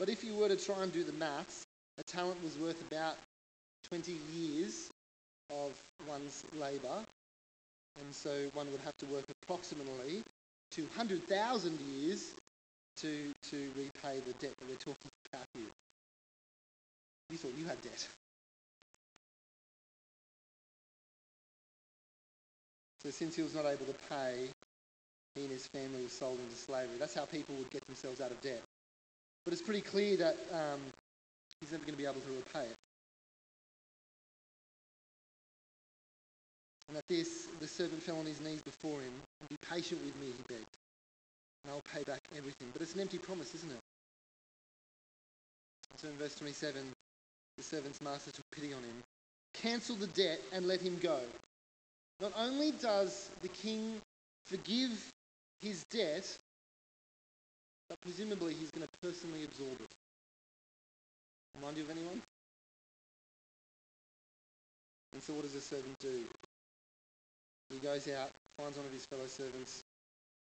But 0.00 0.08
if 0.08 0.24
you 0.24 0.34
were 0.34 0.48
to 0.48 0.56
try 0.56 0.82
and 0.82 0.92
do 0.92 1.04
the 1.04 1.12
maths, 1.12 1.64
a 1.98 2.02
talent 2.02 2.42
was 2.42 2.58
worth 2.58 2.80
about 2.90 3.16
20 3.88 4.16
years 4.34 4.90
of 5.64 5.72
one's 6.08 6.44
labour. 6.58 7.04
And 8.00 8.14
so 8.14 8.30
one 8.54 8.70
would 8.72 8.80
have 8.80 8.96
to 8.98 9.06
work 9.06 9.24
approximately 9.42 10.22
200,000 10.72 11.78
years 11.80 12.32
to, 12.96 13.32
to 13.50 13.70
repay 13.76 14.20
the 14.20 14.32
debt 14.34 14.52
that 14.58 14.68
we're 14.68 14.76
talking 14.76 15.10
about 15.32 15.46
here. 15.54 15.66
You 17.30 17.36
thought 17.36 17.52
you 17.58 17.66
had 17.66 17.80
debt. 17.82 18.08
So 23.02 23.10
since 23.10 23.34
he 23.34 23.42
was 23.42 23.54
not 23.54 23.64
able 23.66 23.86
to 23.86 23.94
pay, 24.08 24.48
he 25.34 25.42
and 25.42 25.50
his 25.50 25.66
family 25.68 26.02
were 26.02 26.08
sold 26.08 26.38
into 26.38 26.56
slavery. 26.56 26.96
That's 26.98 27.14
how 27.14 27.24
people 27.24 27.54
would 27.56 27.70
get 27.70 27.84
themselves 27.86 28.20
out 28.20 28.30
of 28.30 28.40
debt. 28.42 28.62
But 29.44 29.52
it's 29.52 29.62
pretty 29.62 29.80
clear 29.80 30.16
that 30.18 30.36
um, 30.52 30.80
he's 31.60 31.72
never 31.72 31.84
going 31.84 31.94
to 31.94 31.98
be 31.98 32.04
able 32.04 32.20
to 32.20 32.32
repay 32.36 32.66
it. 32.66 32.76
And 36.92 36.98
at 36.98 37.08
this, 37.08 37.48
the 37.58 37.66
servant 37.66 38.02
fell 38.02 38.18
on 38.18 38.26
his 38.26 38.38
knees 38.42 38.60
before 38.60 39.00
him. 39.00 39.14
Be 39.48 39.56
patient 39.66 40.04
with 40.04 40.14
me, 40.20 40.26
he 40.26 40.42
begged, 40.46 40.76
and 41.64 41.72
I'll 41.72 41.80
pay 41.90 42.02
back 42.02 42.20
everything. 42.36 42.68
But 42.70 42.82
it's 42.82 42.92
an 42.92 43.00
empty 43.00 43.16
promise, 43.16 43.54
isn't 43.54 43.70
it? 43.70 43.78
So 45.96 46.08
in 46.08 46.16
verse 46.18 46.34
27, 46.34 46.82
the 47.56 47.62
servant's 47.62 48.02
master 48.02 48.30
took 48.30 48.44
pity 48.54 48.74
on 48.74 48.82
him, 48.82 49.02
cancel 49.54 49.96
the 49.96 50.06
debt, 50.08 50.38
and 50.52 50.68
let 50.68 50.82
him 50.82 50.98
go. 50.98 51.18
Not 52.20 52.34
only 52.36 52.72
does 52.72 53.30
the 53.40 53.48
king 53.48 53.98
forgive 54.44 54.90
his 55.62 55.82
debt, 55.90 56.28
but 57.88 57.98
presumably 58.02 58.52
he's 58.52 58.70
going 58.70 58.86
to 58.86 59.08
personally 59.08 59.44
absorb 59.44 59.80
it. 59.80 59.94
Remind 61.56 61.78
you 61.78 61.84
of 61.84 61.90
anyone? 61.90 62.20
And 65.14 65.22
so 65.22 65.32
what 65.32 65.44
does 65.44 65.54
the 65.54 65.60
servant 65.62 65.98
do? 65.98 66.24
He 67.72 67.78
goes 67.78 68.06
out, 68.08 68.30
finds 68.58 68.76
one 68.76 68.86
of 68.86 68.92
his 68.92 69.06
fellow 69.06 69.26
servants 69.26 69.82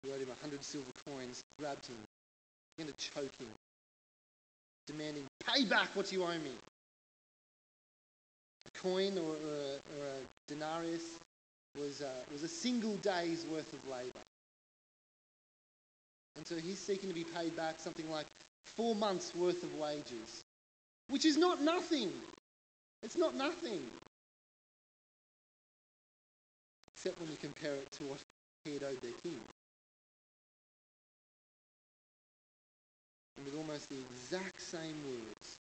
who 0.03 0.13
owed 0.13 0.21
him 0.21 0.31
a 0.31 0.41
hundred 0.41 0.65
silver 0.65 0.91
coins, 1.07 1.43
grabbed 1.59 1.87
him, 1.87 1.97
began 2.77 2.93
to 2.93 3.11
choke 3.11 3.37
him, 3.39 3.49
demanding, 4.87 5.25
pay 5.47 5.65
back 5.65 5.95
what 5.95 6.11
you 6.11 6.25
owe 6.25 6.39
me. 6.39 6.53
A 8.67 8.79
coin 8.79 9.19
or, 9.19 9.35
a, 9.35 10.01
or 10.01 10.07
a 10.07 10.49
denarius 10.49 11.03
was 11.79 12.01
a, 12.01 12.11
was 12.33 12.43
a 12.45 12.49
single 12.49 12.95
day's 12.97 13.45
worth 13.45 13.73
of 13.73 13.87
labour. 13.89 14.19
And 16.37 16.47
so 16.47 16.57
he's 16.57 16.79
seeking 16.79 17.11
to 17.11 17.15
be 17.15 17.25
paid 17.25 17.55
back 17.57 17.79
something 17.79 18.11
like 18.11 18.27
four 18.65 18.95
months' 18.95 19.35
worth 19.35 19.63
of 19.63 19.79
wages, 19.79 20.43
which 21.09 21.27
is 21.27 21.37
not 21.37 21.61
nothing. 21.61 22.11
It's 23.03 23.19
not 23.19 23.35
nothing 23.35 23.83
except 27.03 27.21
when 27.21 27.31
you 27.31 27.37
compare 27.41 27.75
it 27.75 27.91
to 27.91 28.05
what 28.05 28.19
he 28.65 28.75
had 28.75 28.85
owed 28.85 29.01
their 29.01 29.11
king. 29.25 29.41
And 33.37 33.45
with 33.45 33.57
almost 33.57 33.89
the 33.89 33.97
exact 33.99 34.63
same 34.63 34.95
words, 35.05 35.59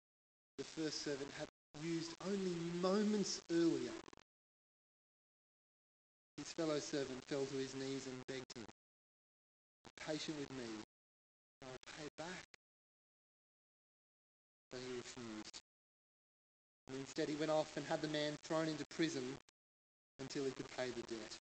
the 0.58 0.64
first 0.64 1.02
servant 1.02 1.28
had 1.36 1.48
used 1.82 2.12
only 2.24 2.54
moments 2.80 3.40
earlier. 3.50 3.90
His 6.36 6.52
fellow 6.52 6.78
servant 6.78 7.24
fell 7.26 7.44
to 7.44 7.56
his 7.56 7.74
knees 7.74 8.06
and 8.06 8.26
begged 8.28 8.54
him, 8.56 8.62
Be 8.62 10.04
patient 10.06 10.38
with 10.38 10.50
me, 10.52 10.70
and 10.70 11.66
I'll 11.66 11.98
pay 11.98 12.08
back. 12.16 12.46
But 14.70 14.82
he 14.86 14.96
refused. 14.98 15.60
And 16.86 16.98
instead 17.00 17.28
he 17.28 17.34
went 17.34 17.50
off 17.50 17.76
and 17.76 17.84
had 17.86 18.02
the 18.02 18.08
man 18.08 18.34
thrown 18.44 18.68
into 18.68 18.84
prison 18.86 19.36
until 20.20 20.44
he 20.44 20.50
could 20.52 20.68
pay 20.76 20.88
the 20.90 21.02
debt. 21.02 21.36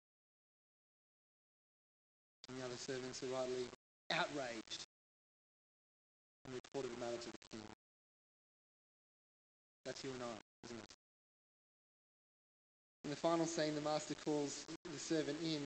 And 2.49 2.59
the 2.59 2.65
other 2.65 2.77
servants 2.77 3.23
are 3.23 3.27
rightly 3.27 3.65
outraged 4.11 4.85
and 6.45 6.53
reported 6.53 6.91
the 6.95 6.99
matter 6.99 7.17
to 7.17 7.31
the 7.31 7.37
king. 7.51 7.61
That's 9.85 10.03
you 10.03 10.11
and 10.11 10.23
I, 10.23 10.35
isn't 10.65 10.77
it? 10.77 10.93
In 13.05 13.09
the 13.09 13.15
final 13.15 13.45
scene, 13.45 13.75
the 13.75 13.81
master 13.81 14.15
calls 14.15 14.65
the 14.91 14.99
servant 14.99 15.37
in. 15.43 15.61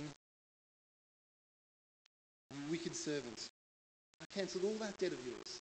You 2.52 2.72
wicked 2.72 2.96
servant, 2.96 3.50
I 4.22 4.26
cancelled 4.34 4.64
all 4.64 4.74
that 4.80 4.98
debt 4.98 5.12
of 5.12 5.20
yours. 5.26 5.60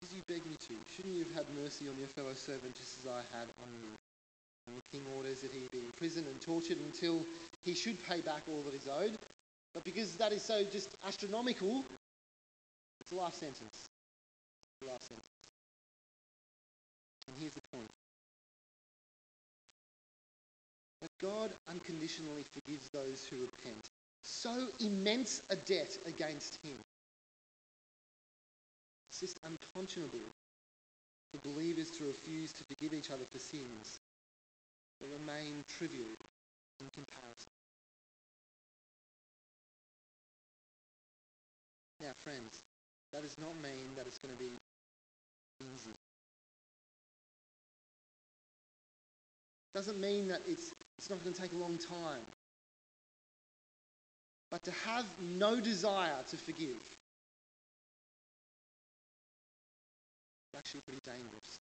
Did 0.00 0.10
you 0.16 0.22
beg 0.26 0.46
me 0.46 0.56
to? 0.56 0.74
Shouldn't 0.96 1.14
you 1.14 1.24
have 1.24 1.34
had 1.34 1.46
mercy 1.62 1.88
on 1.88 1.98
your 1.98 2.08
fellow 2.08 2.32
servant 2.32 2.74
just 2.74 3.04
as 3.04 3.12
I 3.12 3.36
had 3.36 3.46
on 3.62 3.68
you? 3.82 4.07
The 4.76 4.98
king 4.98 5.06
orders 5.16 5.40
that 5.40 5.50
he 5.50 5.60
be 5.72 5.78
imprisoned 5.78 6.26
and 6.26 6.40
tortured 6.40 6.78
until 6.78 7.24
he 7.62 7.74
should 7.74 7.96
pay 8.06 8.20
back 8.20 8.42
all 8.48 8.60
that 8.62 8.74
is 8.74 8.88
owed. 8.88 9.16
But 9.74 9.84
because 9.84 10.14
that 10.16 10.32
is 10.32 10.42
so 10.42 10.62
just 10.64 10.94
astronomical, 11.06 11.84
it's 13.00 13.12
a 13.12 13.14
life 13.14 13.34
sentence. 13.34 13.88
A 14.82 14.90
life 14.90 15.02
sentence. 15.02 15.26
And 17.28 17.36
here's 17.40 17.54
the 17.54 17.60
point. 17.72 17.88
That 21.00 21.10
God 21.20 21.50
unconditionally 21.68 22.44
forgives 22.52 22.88
those 22.90 23.26
who 23.26 23.36
repent. 23.36 23.88
So 24.22 24.68
immense 24.80 25.42
a 25.50 25.56
debt 25.56 25.96
against 26.06 26.58
him. 26.64 26.76
It's 29.10 29.20
just 29.20 29.38
unconscionable 29.44 30.18
for 31.32 31.48
believers 31.48 31.90
to 31.92 32.04
refuse 32.04 32.52
to 32.52 32.64
forgive 32.64 32.94
each 32.94 33.10
other 33.10 33.24
for 33.30 33.38
sins 33.38 33.98
that 35.00 35.08
remain 35.20 35.64
trivial 35.78 36.06
in 36.80 36.86
comparison. 36.92 37.52
Now, 42.00 42.12
friends, 42.16 42.60
that 43.12 43.22
does 43.22 43.36
not 43.38 43.54
mean 43.62 43.94
that 43.96 44.06
it's 44.06 44.18
going 44.18 44.34
to 44.34 44.38
be 44.38 44.50
easy. 45.60 45.94
Doesn't 49.74 50.00
mean 50.00 50.28
that 50.28 50.40
it's, 50.46 50.72
it's 50.98 51.10
not 51.10 51.22
going 51.22 51.34
to 51.34 51.40
take 51.40 51.52
a 51.52 51.56
long 51.56 51.76
time. 51.78 52.22
But 54.50 54.62
to 54.64 54.70
have 54.70 55.06
no 55.20 55.60
desire 55.60 56.16
to 56.30 56.36
forgive 56.36 56.70
is 60.52 60.56
actually 60.56 60.80
pretty 60.86 61.00
dangerous. 61.04 61.58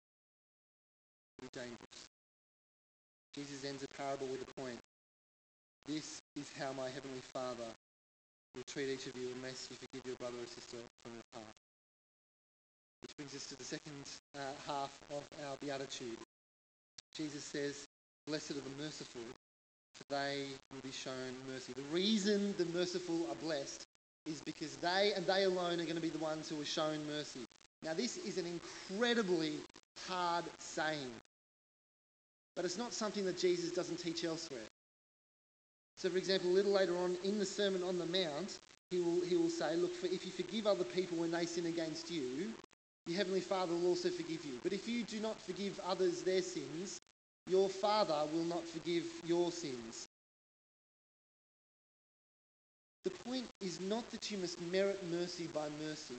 Pretty 1.38 1.58
dangerous. 1.58 2.13
Jesus 3.34 3.64
ends 3.64 3.82
a 3.82 3.88
parable 3.96 4.26
with 4.28 4.42
a 4.42 4.60
point. 4.60 4.78
This 5.86 6.20
is 6.36 6.50
how 6.58 6.72
my 6.72 6.88
heavenly 6.88 7.20
Father 7.32 7.68
will 8.54 8.62
treat 8.68 8.88
each 8.88 9.06
of 9.06 9.16
you 9.16 9.28
unless 9.36 9.68
you 9.70 9.76
forgive 9.76 10.06
your 10.06 10.16
brother 10.16 10.38
or 10.42 10.46
sister 10.46 10.78
from 11.02 11.12
your 11.12 11.24
heart. 11.34 11.54
Which 13.02 13.16
brings 13.16 13.34
us 13.34 13.46
to 13.48 13.56
the 13.56 13.64
second 13.64 14.04
uh, 14.34 14.38
half 14.66 14.96
of 15.10 15.22
our 15.46 15.56
beatitude. 15.60 16.16
Jesus 17.16 17.44
says, 17.44 17.84
Blessed 18.26 18.52
are 18.52 18.54
the 18.54 18.82
merciful, 18.82 19.20
for 19.94 20.04
they 20.14 20.46
will 20.72 20.80
be 20.82 20.92
shown 20.92 21.34
mercy. 21.52 21.72
The 21.74 21.94
reason 21.94 22.54
the 22.56 22.64
merciful 22.66 23.26
are 23.30 23.36
blessed 23.36 23.84
is 24.26 24.40
because 24.46 24.74
they 24.76 25.12
and 25.14 25.26
they 25.26 25.44
alone 25.44 25.80
are 25.80 25.84
going 25.84 25.96
to 25.96 26.00
be 26.00 26.08
the 26.08 26.18
ones 26.18 26.48
who 26.48 26.60
are 26.62 26.64
shown 26.64 27.06
mercy. 27.06 27.40
Now, 27.82 27.92
this 27.92 28.16
is 28.16 28.38
an 28.38 28.46
incredibly 28.46 29.52
hard 30.08 30.44
saying, 30.58 31.10
but 32.56 32.64
it's 32.64 32.78
not 32.78 32.92
something 32.92 33.24
that 33.26 33.38
Jesus 33.38 33.72
doesn't 33.72 33.96
teach 33.96 34.24
elsewhere. 34.24 34.60
So, 35.96 36.10
for 36.10 36.18
example, 36.18 36.50
a 36.50 36.52
little 36.52 36.72
later 36.72 36.96
on 36.96 37.16
in 37.24 37.38
the 37.38 37.44
Sermon 37.44 37.82
on 37.82 37.98
the 37.98 38.06
Mount, 38.06 38.58
he 38.90 39.00
will, 39.00 39.20
he 39.22 39.36
will 39.36 39.50
say, 39.50 39.76
Look, 39.76 39.94
for 39.94 40.06
if 40.06 40.24
you 40.24 40.32
forgive 40.32 40.66
other 40.66 40.84
people 40.84 41.18
when 41.18 41.30
they 41.30 41.46
sin 41.46 41.66
against 41.66 42.10
you, 42.10 42.52
your 43.06 43.16
Heavenly 43.16 43.40
Father 43.40 43.74
will 43.74 43.88
also 43.88 44.08
forgive 44.08 44.44
you. 44.44 44.58
But 44.62 44.72
if 44.72 44.88
you 44.88 45.02
do 45.02 45.20
not 45.20 45.40
forgive 45.40 45.78
others 45.86 46.22
their 46.22 46.42
sins, 46.42 46.98
your 47.48 47.68
Father 47.68 48.26
will 48.32 48.44
not 48.44 48.66
forgive 48.66 49.04
your 49.24 49.52
sins. 49.52 50.08
The 53.04 53.10
point 53.10 53.46
is 53.60 53.80
not 53.80 54.10
that 54.12 54.30
you 54.30 54.38
must 54.38 54.60
merit 54.62 54.98
mercy 55.10 55.46
by 55.52 55.68
mercy 55.86 56.14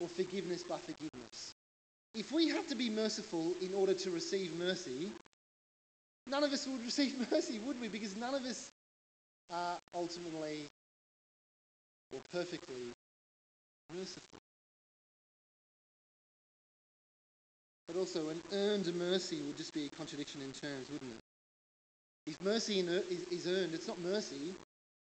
or 0.00 0.08
forgiveness 0.08 0.62
by 0.62 0.78
forgiveness. 0.78 1.54
If 2.14 2.32
we 2.32 2.48
have 2.48 2.66
to 2.68 2.74
be 2.74 2.90
merciful 2.90 3.52
in 3.60 3.72
order 3.74 3.94
to 3.94 4.10
receive 4.10 4.58
mercy, 4.58 5.10
none 6.26 6.42
of 6.42 6.52
us 6.52 6.66
would 6.66 6.80
receive 6.84 7.30
mercy, 7.30 7.58
would 7.60 7.80
we? 7.80 7.88
Because 7.88 8.16
none 8.16 8.34
of 8.34 8.44
us 8.44 8.68
are 9.50 9.78
ultimately 9.94 10.64
or 12.12 12.20
perfectly 12.32 12.92
merciful. 13.94 14.38
But 17.86 17.96
also, 17.96 18.28
an 18.28 18.40
earned 18.52 18.94
mercy 18.94 19.40
would 19.42 19.56
just 19.56 19.74
be 19.74 19.86
a 19.86 19.88
contradiction 19.88 20.42
in 20.42 20.52
terms, 20.52 20.88
wouldn't 20.90 21.10
it? 21.10 22.30
If 22.30 22.42
mercy 22.42 22.80
is 22.80 23.46
earned, 23.48 23.74
it's 23.74 23.88
not 23.88 23.98
mercy, 24.00 24.54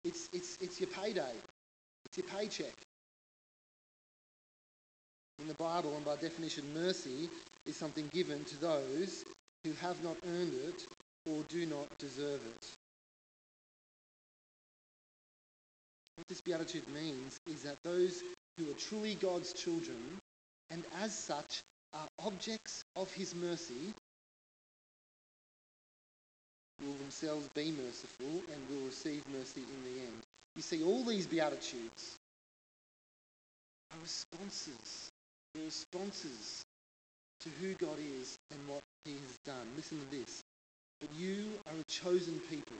it's, 0.04 0.28
it's, 0.32 0.58
it's 0.60 0.80
your 0.80 0.88
payday, 0.90 1.32
it's 2.06 2.18
your 2.18 2.26
paycheck. 2.26 2.74
In 5.40 5.48
the 5.48 5.54
Bible, 5.54 5.94
and 5.96 6.04
by 6.04 6.16
definition, 6.16 6.74
mercy 6.74 7.28
is 7.66 7.76
something 7.76 8.08
given 8.12 8.44
to 8.44 8.60
those 8.60 9.24
who 9.64 9.72
have 9.74 10.02
not 10.04 10.16
earned 10.26 10.54
it 10.54 10.86
or 11.30 11.42
do 11.48 11.66
not 11.66 11.86
deserve 11.98 12.40
it. 12.44 12.66
What 16.16 16.28
this 16.28 16.40
beatitude 16.40 16.88
means 16.94 17.38
is 17.48 17.62
that 17.62 17.82
those 17.82 18.22
who 18.58 18.70
are 18.70 18.74
truly 18.74 19.14
God's 19.14 19.52
children, 19.52 19.96
and 20.70 20.84
as 21.00 21.14
such 21.14 21.62
are 21.94 22.08
objects 22.24 22.84
of 22.96 23.12
his 23.12 23.34
mercy, 23.34 23.94
will 26.82 26.94
themselves 26.94 27.48
be 27.54 27.72
merciful 27.72 28.42
and 28.52 28.68
will 28.70 28.86
receive 28.86 29.22
mercy 29.32 29.62
in 29.62 29.94
the 29.94 30.00
end. 30.00 30.22
You 30.56 30.62
see, 30.62 30.82
all 30.82 31.04
these 31.04 31.26
beatitudes 31.26 32.16
are 33.92 33.98
responses. 34.02 35.11
Responses 35.54 36.64
to 37.40 37.48
who 37.60 37.74
God 37.74 37.98
is 38.20 38.36
and 38.50 38.60
what 38.68 38.82
he 39.04 39.12
has 39.12 39.38
done. 39.44 39.66
Listen 39.76 39.98
to 40.00 40.18
this. 40.18 40.40
But 41.00 41.10
you 41.18 41.46
are 41.66 41.72
a 41.72 41.84
chosen 41.90 42.40
people, 42.48 42.76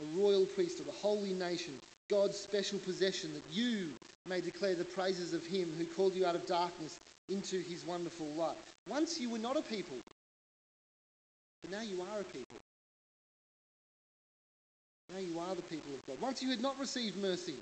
a 0.00 0.04
royal 0.16 0.46
priesthood, 0.46 0.88
of 0.88 0.94
a 0.94 0.98
holy 0.98 1.32
nation, 1.32 1.74
God's 2.08 2.36
special 2.36 2.78
possession, 2.78 3.32
that 3.34 3.42
you 3.52 3.90
may 4.26 4.40
declare 4.40 4.74
the 4.74 4.84
praises 4.84 5.34
of 5.34 5.44
him 5.44 5.72
who 5.76 5.84
called 5.84 6.14
you 6.14 6.24
out 6.24 6.36
of 6.36 6.46
darkness 6.46 6.98
into 7.28 7.58
his 7.60 7.84
wonderful 7.84 8.26
light. 8.36 8.56
Once 8.88 9.20
you 9.20 9.30
were 9.30 9.38
not 9.38 9.56
a 9.56 9.62
people, 9.62 9.96
but 11.62 11.70
now 11.70 11.82
you 11.82 12.00
are 12.02 12.20
a 12.20 12.24
people. 12.24 12.56
Now 15.12 15.18
you 15.18 15.38
are 15.40 15.54
the 15.54 15.62
people 15.62 15.92
of 15.94 16.06
God. 16.06 16.20
Once 16.20 16.42
you 16.42 16.50
had 16.50 16.62
not 16.62 16.78
received 16.78 17.16
mercy, 17.16 17.54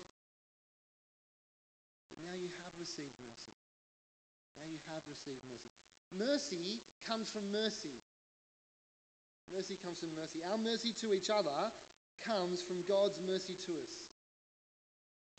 now 2.25 2.33
you 2.33 2.49
have 2.63 2.73
received 2.79 3.13
mercy. 3.19 3.51
Now 4.57 4.71
you 4.71 4.79
have 4.87 5.01
received 5.07 5.41
mercy. 5.51 5.69
Mercy 6.13 6.81
comes 7.01 7.29
from 7.29 7.51
mercy. 7.51 7.91
Mercy 9.53 9.75
comes 9.75 9.99
from 9.99 10.15
mercy. 10.15 10.43
Our 10.43 10.57
mercy 10.57 10.93
to 10.93 11.13
each 11.13 11.29
other 11.29 11.71
comes 12.19 12.61
from 12.61 12.81
God's 12.83 13.19
mercy 13.21 13.55
to 13.55 13.73
us. 13.81 14.07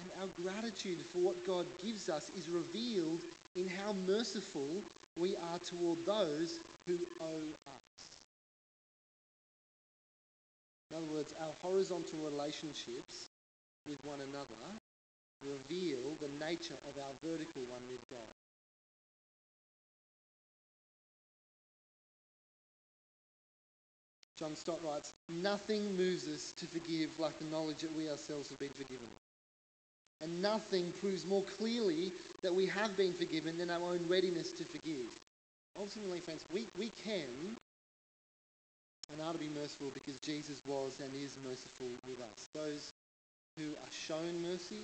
And 0.00 0.10
our 0.20 0.28
gratitude 0.42 0.98
for 1.00 1.18
what 1.18 1.46
God 1.46 1.66
gives 1.82 2.08
us 2.08 2.30
is 2.36 2.48
revealed 2.48 3.20
in 3.54 3.68
how 3.68 3.92
merciful 3.92 4.82
we 5.18 5.36
are 5.36 5.58
toward 5.58 6.04
those 6.04 6.58
who 6.86 6.98
owe 7.20 7.24
us. 7.66 8.10
In 10.90 10.96
other 10.96 11.06
words, 11.14 11.34
our 11.40 11.52
horizontal 11.62 12.18
relationships 12.20 13.28
with 13.86 13.98
one 14.04 14.20
another 14.20 14.54
reveal 15.44 15.98
the 16.20 16.44
nature 16.44 16.76
of 16.88 17.02
our 17.02 17.12
vertical 17.22 17.62
one 17.62 17.82
with 17.88 18.00
God. 18.10 18.34
John 24.38 24.56
Stott 24.56 24.80
writes, 24.84 25.12
Nothing 25.28 25.96
moves 25.96 26.26
us 26.26 26.52
to 26.56 26.66
forgive 26.66 27.18
like 27.20 27.38
the 27.38 27.44
knowledge 27.44 27.78
that 27.78 27.96
we 27.96 28.10
ourselves 28.10 28.48
have 28.48 28.58
been 28.58 28.70
forgiven. 28.70 29.06
And 30.20 30.42
nothing 30.42 30.90
proves 30.92 31.26
more 31.26 31.42
clearly 31.42 32.12
that 32.42 32.54
we 32.54 32.66
have 32.66 32.96
been 32.96 33.12
forgiven 33.12 33.58
than 33.58 33.70
our 33.70 33.80
own 33.80 34.04
readiness 34.08 34.52
to 34.52 34.64
forgive. 34.64 35.06
Ultimately, 35.78 36.20
friends, 36.20 36.44
we, 36.52 36.66
we 36.78 36.90
can 37.04 37.56
and 39.12 39.20
are 39.20 39.32
to 39.32 39.38
be 39.38 39.48
merciful 39.48 39.90
because 39.94 40.18
Jesus 40.20 40.60
was 40.66 41.00
and 41.00 41.14
is 41.14 41.36
merciful 41.46 41.86
with 42.06 42.20
us. 42.20 42.48
Those 42.54 42.90
who 43.58 43.70
are 43.72 43.92
shown 43.92 44.42
mercy 44.42 44.78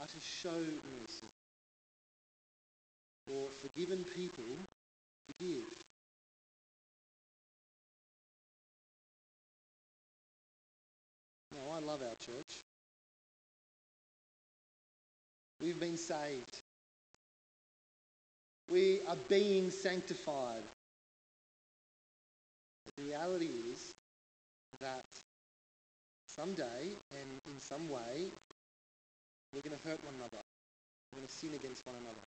are 0.00 0.06
to 0.06 0.20
show 0.20 0.50
mercy. 0.50 1.26
For 3.26 3.68
forgiven 3.68 4.02
people 4.16 4.44
forgive. 5.28 5.64
Now, 11.52 11.76
I 11.76 11.80
love 11.80 12.00
our 12.02 12.14
church. 12.14 12.60
We've 15.60 15.78
been 15.78 15.98
saved. 15.98 16.56
We 18.70 19.00
are 19.06 19.16
being 19.28 19.70
sanctified. 19.70 20.62
The 22.96 23.02
reality 23.02 23.50
is 23.72 23.94
that 24.80 25.04
someday 26.28 26.64
and 27.10 27.40
in 27.52 27.60
some 27.60 27.90
way 27.90 28.30
we're 29.52 29.62
going 29.62 29.76
to 29.76 29.88
hurt 29.88 30.02
one 30.04 30.14
another. 30.14 30.42
We're 31.12 31.18
going 31.18 31.26
to 31.26 31.32
sin 31.32 31.50
against 31.54 31.84
one 31.86 31.96
another. 31.96 32.26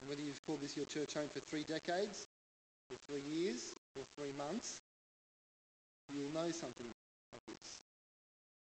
And 0.00 0.08
whether 0.08 0.22
you've 0.22 0.40
called 0.46 0.60
this 0.60 0.76
your 0.76 0.86
church 0.86 1.14
home 1.14 1.28
for 1.28 1.40
three 1.40 1.64
decades, 1.64 2.26
or 2.90 2.96
three 3.06 3.22
years, 3.34 3.74
or 3.96 4.02
three 4.16 4.32
months, 4.38 4.80
you'll 6.14 6.32
know 6.32 6.50
something 6.50 6.86
of 6.86 7.38
this. 7.46 7.78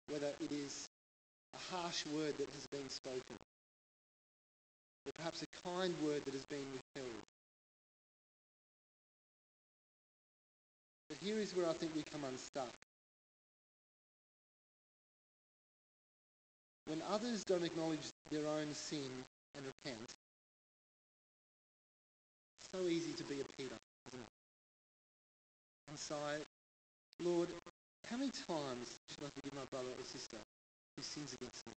Whether 0.10 0.34
it 0.42 0.52
is 0.52 0.88
a 1.54 1.76
harsh 1.76 2.06
word 2.08 2.38
that 2.38 2.50
has 2.50 2.68
been 2.72 2.90
spoken, 2.90 3.38
or 5.06 5.12
perhaps 5.16 5.42
a 5.42 5.68
kind 5.68 5.96
word 6.04 6.26
that 6.26 6.34
has 6.34 6.46
been 6.46 6.66
withheld. 6.74 7.24
But 11.08 11.18
here 11.24 11.40
is 11.40 11.56
where 11.56 11.68
I 11.68 11.74
think 11.74 11.96
we 11.96 12.04
come 12.04 12.24
unstuck. 12.24 12.70
When 16.90 17.04
others 17.08 17.44
don't 17.44 17.64
acknowledge 17.64 18.00
their 18.32 18.48
own 18.48 18.74
sin 18.74 19.12
and 19.56 19.64
repent, 19.64 20.10
it's 22.60 22.70
so 22.74 22.82
easy 22.88 23.14
to 23.14 23.24
be 23.26 23.42
a 23.42 23.44
Peter, 23.56 23.76
isn't 24.08 24.20
it? 24.20 24.28
And 25.88 26.00
sigh, 26.00 26.40
Lord, 27.20 27.50
how 28.10 28.18
many 28.18 28.32
times 28.32 28.98
should 29.08 29.24
I 29.24 29.30
forgive 29.36 29.54
my 29.54 29.66
brother 29.70 29.90
or 30.00 30.04
sister 30.04 30.38
who 30.98 31.04
sins 31.04 31.36
against 31.40 31.68
me? 31.68 31.74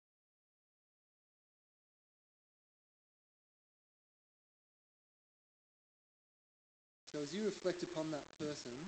So 7.13 7.21
as 7.21 7.35
you 7.35 7.47
reflect 7.47 7.83
upon 7.83 8.13
that 8.13 8.23
person 8.39 8.79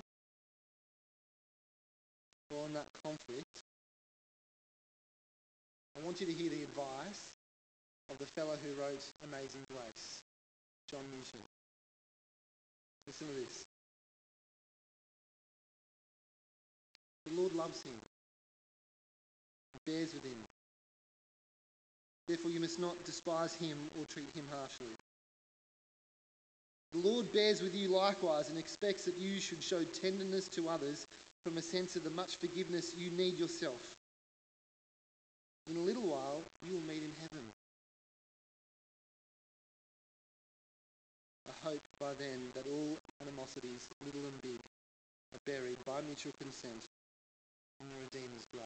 or 2.53 2.63
on 2.63 2.75
that 2.75 2.87
conflict, 3.03 3.63
I 5.97 6.05
want 6.05 6.21
you 6.21 6.27
to 6.27 6.33
hear 6.33 6.51
the 6.51 6.63
advice 6.63 7.33
of 8.11 8.19
the 8.19 8.27
fellow 8.27 8.57
who 8.57 8.81
wrote 8.81 9.05
Amazing 9.25 9.63
Grace, 9.71 10.23
John 10.91 11.05
Newton. 11.11 11.47
Listen 13.07 13.27
to 13.29 13.35
this. 13.35 13.65
The 17.27 17.35
Lord 17.35 17.55
loves 17.55 17.83
him, 17.83 17.99
bears 19.87 20.13
with 20.15 20.25
him. 20.25 20.39
Therefore, 22.27 22.51
you 22.51 22.61
must 22.61 22.79
not 22.79 23.05
despise 23.05 23.55
him 23.55 23.79
or 23.99 24.07
treat 24.07 24.31
him 24.35 24.47
harshly. 24.51 24.87
The 26.93 26.99
Lord 26.99 27.33
bears 27.33 27.63
with 27.63 27.75
you 27.75 27.89
likewise 27.89 28.49
and 28.51 28.59
expects 28.59 29.07
that 29.07 29.17
you 29.19 29.41
should 29.41 29.63
show 29.63 29.83
tenderness 29.83 30.49
to 30.49 30.69
others 30.69 31.07
from 31.45 31.59
a 31.59 31.63
sense 31.63 31.97
of 31.97 32.05
the 32.05 32.11
much 32.11 32.37
forgiveness 32.37 32.95
you 32.97 33.11
need 33.11 33.39
yourself. 33.39 33.97
In 35.71 35.77
a 35.77 35.81
little 35.81 36.03
while, 36.03 36.43
you 36.65 36.75
will 36.75 36.81
meet 36.81 37.03
in 37.03 37.13
heaven. 37.21 37.53
I 41.47 41.69
hope 41.69 41.81
by 42.01 42.15
then 42.15 42.51
that 42.55 42.67
all 42.67 42.97
animosities, 43.21 43.89
little 44.05 44.21
and 44.21 44.43
big, 44.43 44.59
are 45.33 45.39
buried 45.47 45.79
by 45.85 46.01
mutual 46.03 46.33
consent 46.41 46.85
in 47.81 47.87
the 47.89 47.95
Redeemer's 48.05 48.45
grave. 48.53 48.65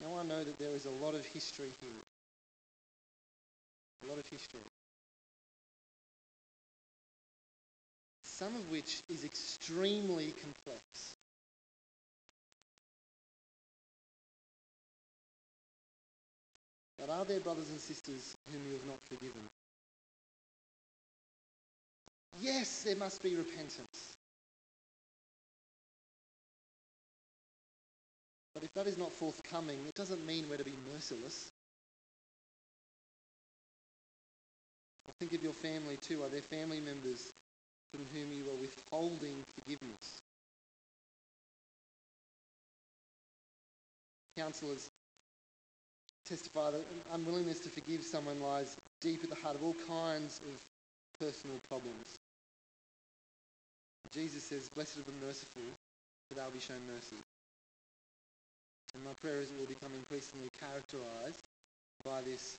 Now 0.00 0.18
I 0.18 0.24
know 0.24 0.44
that 0.44 0.58
there 0.58 0.70
is 0.70 0.84
a 0.84 1.04
lot 1.04 1.14
of 1.14 1.24
history 1.24 1.70
here. 1.80 2.02
A 4.04 4.06
lot 4.10 4.18
of 4.18 4.26
history. 4.28 4.60
Some 8.24 8.54
of 8.54 8.70
which 8.70 9.00
is 9.08 9.24
extremely 9.24 10.32
complex. 10.32 11.14
But 17.06 17.12
are 17.12 17.24
there 17.26 17.40
brothers 17.40 17.68
and 17.68 17.78
sisters 17.78 18.34
whom 18.50 18.62
you 18.66 18.72
have 18.72 18.86
not 18.86 18.98
forgiven? 19.02 19.42
Yes, 22.40 22.84
there 22.84 22.96
must 22.96 23.22
be 23.22 23.36
repentance. 23.36 24.16
But 28.54 28.62
if 28.62 28.72
that 28.72 28.86
is 28.86 28.96
not 28.96 29.12
forthcoming, 29.12 29.78
it 29.86 29.94
doesn't 29.94 30.24
mean 30.24 30.46
we're 30.48 30.56
to 30.56 30.64
be 30.64 30.72
merciless. 30.94 31.50
Think 35.20 35.34
of 35.34 35.42
your 35.42 35.52
family 35.52 35.98
too. 35.98 36.22
Are 36.22 36.28
there 36.30 36.40
family 36.40 36.80
members 36.80 37.30
from 37.92 38.06
whom 38.14 38.32
you 38.32 38.44
are 38.44 38.60
withholding 38.62 39.44
forgiveness? 39.58 40.22
Counselors 44.38 44.88
testify 46.24 46.70
that 46.70 46.84
unwillingness 47.12 47.60
to 47.60 47.68
forgive 47.68 48.02
someone 48.02 48.40
lies 48.40 48.76
deep 49.00 49.22
at 49.22 49.30
the 49.30 49.36
heart 49.36 49.56
of 49.56 49.62
all 49.62 49.76
kinds 49.86 50.40
of 50.48 50.64
personal 51.20 51.56
problems. 51.68 52.18
Jesus 54.12 54.44
says, 54.44 54.68
Blessed 54.74 54.98
are 54.98 55.02
the 55.02 55.26
merciful, 55.26 55.62
for 56.28 56.34
they'll 56.34 56.50
be 56.50 56.60
shown 56.60 56.80
mercy. 56.86 57.16
And 58.94 59.04
my 59.04 59.12
prayer 59.20 59.40
is 59.40 59.50
it 59.50 59.58
will 59.58 59.66
become 59.66 59.92
increasingly 59.94 60.48
characterized 60.58 61.42
by 62.04 62.20
this 62.22 62.56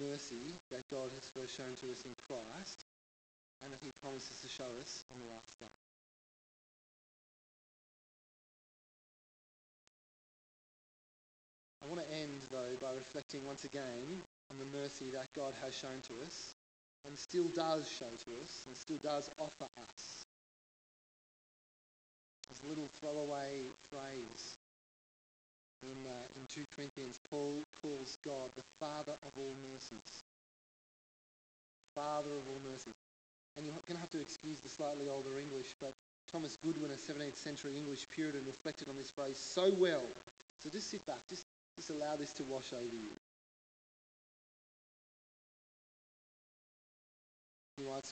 mercy 0.00 0.40
that 0.70 0.82
God 0.90 1.08
has 1.14 1.30
first 1.36 1.56
shown 1.56 1.74
to 1.76 1.92
us 1.92 2.04
in 2.04 2.12
Christ 2.26 2.84
and 3.62 3.72
that 3.72 3.80
he 3.82 3.90
promises 4.02 4.40
to 4.42 4.48
show 4.48 4.68
us 4.80 5.04
on 5.12 5.20
the 5.20 5.34
last 5.34 5.60
day. 5.60 5.87
Want 11.88 12.06
to 12.06 12.14
end, 12.14 12.40
though, 12.50 12.76
by 12.80 12.94
reflecting 12.94 13.46
once 13.46 13.64
again 13.64 14.22
on 14.50 14.58
the 14.58 14.78
mercy 14.78 15.06
that 15.12 15.26
God 15.34 15.52
has 15.62 15.74
shown 15.76 16.00
to 16.02 16.12
us 16.26 16.54
and 17.06 17.16
still 17.16 17.44
does 17.54 17.88
show 17.88 18.06
to 18.06 18.30
us 18.42 18.64
and 18.66 18.76
still 18.76 18.98
does 19.02 19.30
offer 19.38 19.64
us. 19.80 20.24
A 22.48 22.68
little 22.68 22.88
throwaway 23.00 23.60
phrase 23.90 24.56
in, 25.82 26.10
uh, 26.10 26.40
in 26.40 26.46
2 26.48 26.64
Corinthians, 26.74 27.18
Paul 27.30 27.54
calls 27.82 28.18
God 28.24 28.50
the 28.56 28.64
Father 28.80 29.12
of 29.12 29.32
all 29.36 29.54
mercies. 29.70 30.22
Father 31.94 32.30
of 32.30 32.42
all 32.48 32.70
mercies. 32.70 32.94
And 33.56 33.66
you're 33.66 33.74
going 33.86 33.96
to 33.96 34.00
have 34.00 34.10
to 34.10 34.20
excuse 34.20 34.58
the 34.60 34.68
slightly 34.68 35.08
older 35.08 35.38
English, 35.38 35.74
but 35.80 35.92
Thomas 36.32 36.56
Goodwin, 36.62 36.90
a 36.90 36.94
17th 36.94 37.36
century 37.36 37.76
English 37.76 38.06
Puritan, 38.08 38.44
reflected 38.46 38.88
on 38.88 38.96
this 38.96 39.10
phrase 39.10 39.36
so 39.36 39.72
well. 39.74 40.04
So 40.62 40.70
just 40.70 40.90
sit 40.90 41.04
back, 41.06 41.20
just, 41.28 41.44
just 41.78 41.90
allow 41.90 42.16
this 42.16 42.32
to 42.32 42.42
wash 42.44 42.72
over 42.72 42.82
you. 42.82 43.16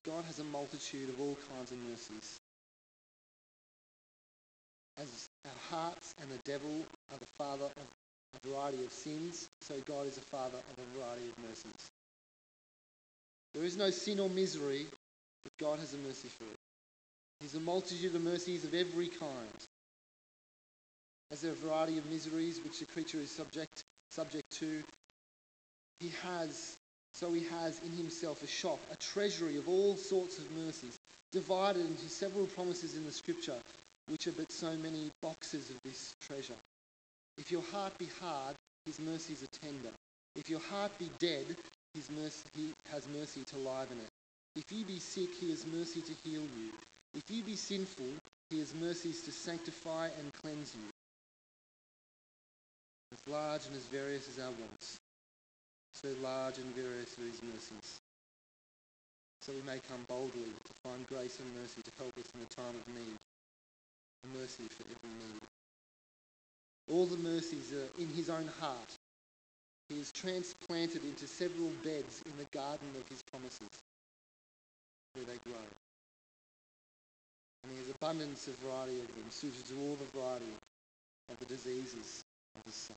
God 0.05 0.25
has 0.27 0.39
a 0.39 0.45
multitude 0.45 1.09
of 1.09 1.21
all 1.21 1.37
kinds 1.53 1.73
of 1.73 1.79
mercies. 1.79 2.39
As 4.99 5.29
our 5.45 5.79
hearts 5.79 6.15
and 6.23 6.31
the 6.31 6.39
devil 6.45 6.71
are 7.13 7.19
the 7.19 7.27
father 7.37 7.65
of 7.65 8.45
a 8.45 8.49
variety 8.49 8.85
of 8.85 8.93
sins, 8.93 9.49
so 9.63 9.75
God 9.85 10.07
is 10.07 10.17
a 10.17 10.21
father 10.21 10.59
of 10.59 10.79
a 10.79 10.99
variety 10.99 11.29
of 11.29 11.39
mercies. 11.43 11.91
There 13.55 13.65
is 13.65 13.77
no 13.77 13.91
sin 13.91 14.21
or 14.21 14.29
misery, 14.29 14.87
but 15.43 15.53
God 15.59 15.81
has 15.81 15.93
a 15.93 15.99
mercy 15.99 16.29
for 16.29 16.45
it. 16.45 16.59
He's 17.41 17.57
a 17.57 17.61
multitude 17.61 18.15
of 18.15 18.23
mercies 18.23 18.65
of 18.65 18.75
every 18.75 19.09
kind. 19.09 19.67
As 21.31 21.41
there 21.41 21.51
are 21.51 21.55
a 21.55 21.57
variety 21.57 21.99
of 21.99 22.07
miseries 22.11 22.61
which 22.63 22.79
the 22.79 22.87
creature 22.87 23.19
is 23.19 23.31
subject 23.31 23.85
subject 24.11 24.49
to, 24.51 24.83
he 26.01 26.11
has 26.23 26.77
so 27.15 27.33
he 27.33 27.45
has 27.45 27.81
in 27.83 27.91
himself 27.93 28.43
a 28.43 28.47
shop, 28.47 28.79
a 28.93 28.97
treasury 28.97 29.57
of 29.57 29.69
all 29.69 29.97
sorts 29.97 30.39
of 30.39 30.51
mercies, 30.53 30.99
divided 31.33 31.81
into 31.81 32.09
several 32.09 32.47
promises 32.47 32.95
in 32.95 33.07
the 33.07 33.13
scripture, 33.13 33.57
which 34.09 34.27
are 34.27 34.33
but 34.33 34.53
so 34.53 34.71
many 34.77 35.11
boxes 35.23 35.71
of 35.71 35.77
this 35.83 36.15
treasure. 36.21 36.61
If 37.39 37.51
your 37.51 37.63
heart 37.63 37.97
be 37.99 38.09
hard, 38.21 38.55
his 38.85 39.01
mercies 39.01 39.43
are 39.43 39.67
tender. 39.67 39.91
If 40.37 40.51
your 40.51 40.61
heart 40.61 40.93
be 40.99 41.11
dead, 41.19 41.57
his 41.95 42.11
mercy, 42.11 42.45
he 42.55 42.73
has 42.91 43.09
mercy 43.09 43.43
to 43.45 43.57
liven 43.57 43.99
it. 43.99 44.11
If 44.55 44.71
you 44.71 44.85
be 44.85 44.99
sick, 44.99 45.35
he 45.35 45.51
has 45.51 45.67
mercy 45.67 46.03
to 46.03 46.13
heal 46.25 46.43
you. 46.43 46.73
If 47.15 47.31
you 47.31 47.43
be 47.43 47.57
sinful, 47.57 48.13
he 48.51 48.59
has 48.59 48.75
mercies 48.75 49.23
to 49.23 49.33
sanctify 49.33 50.09
and 50.19 50.33
cleanse 50.35 50.75
you. 50.75 50.96
Large 53.29 53.67
and 53.67 53.77
as 53.77 53.83
various 53.91 54.29
as 54.29 54.39
our 54.39 54.53
wants, 54.53 54.99
so 55.95 56.09
large 56.23 56.59
and 56.59 56.75
various 56.77 57.19
are 57.19 57.27
his 57.27 57.43
mercies. 57.43 57.99
So 59.43 59.53
we 59.53 59.63
may 59.63 59.81
come 59.89 60.05
boldly 60.09 60.47
to 60.47 60.73
find 60.85 61.05
grace 61.09 61.41
and 61.41 61.61
mercy 61.61 61.83
to 61.83 61.91
help 61.99 62.17
us 62.19 62.31
in 62.35 62.41
the 62.41 62.55
time 62.55 62.75
of 62.75 62.87
need, 62.95 63.19
mercy 64.33 64.69
for 64.71 64.85
every 64.85 65.11
need. 65.19 65.43
All 66.93 67.07
the 67.07 67.17
mercies 67.17 67.73
are 67.73 68.01
in 68.01 68.09
his 68.11 68.31
own 68.31 68.49
heart. 68.61 68.95
He 69.89 69.99
is 69.99 70.13
transplanted 70.13 71.03
into 71.03 71.27
several 71.27 71.71
beds 71.83 72.23
in 72.27 72.33
the 72.39 72.47
garden 72.53 72.89
of 72.95 73.09
his 73.09 73.23
promises, 73.31 73.75
where 75.15 75.25
they 75.25 75.39
grow. 75.51 75.67
And 77.65 77.73
he 77.73 77.79
has 77.79 77.91
abundance 77.91 78.47
of 78.47 78.55
variety 78.59 79.01
of 79.01 79.09
them, 79.09 79.27
suited 79.31 79.67
to 79.67 79.75
all 79.83 79.97
the 79.99 80.19
variety 80.19 80.55
of 81.29 81.39
the 81.41 81.47
diseases 81.47 82.23
soul. 82.71 82.97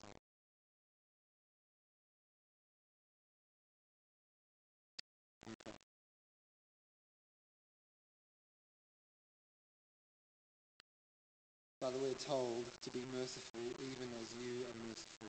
Father, 11.82 11.98
we're 12.02 12.14
told 12.14 12.66
to 12.82 12.90
be 12.92 13.02
merciful 13.18 13.62
even 13.80 14.10
as 14.22 14.28
you 14.44 14.66
are 14.66 14.88
merciful. 14.88 15.28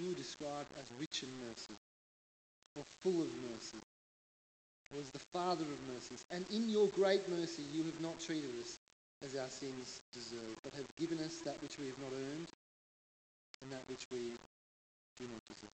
You 0.00 0.10
are 0.10 0.14
described 0.16 0.70
as 0.80 0.90
rich 0.98 1.22
in 1.22 1.28
mercy, 1.46 1.78
or 2.76 2.82
full 3.02 3.22
of 3.22 3.28
mercy, 3.52 3.78
or 4.92 5.00
as 5.00 5.10
the 5.10 5.20
Father 5.32 5.62
of 5.62 5.94
mercies. 5.94 6.24
And 6.32 6.44
in 6.52 6.68
your 6.68 6.88
great 6.88 7.28
mercy, 7.28 7.62
you 7.72 7.84
have 7.84 8.00
not 8.00 8.18
treated 8.18 8.50
us 8.60 8.76
as 9.24 9.36
our 9.36 9.48
sins 9.48 10.00
deserve, 10.12 10.56
but 10.62 10.74
have 10.74 10.86
given 10.96 11.18
us 11.18 11.38
that 11.40 11.60
which 11.62 11.78
we 11.78 11.86
have 11.86 11.98
not 11.98 12.12
earned 12.12 12.48
and 13.62 13.72
that 13.72 13.88
which 13.88 14.04
we 14.12 14.32
do 15.16 15.24
not 15.24 15.40
deserve. 15.48 15.70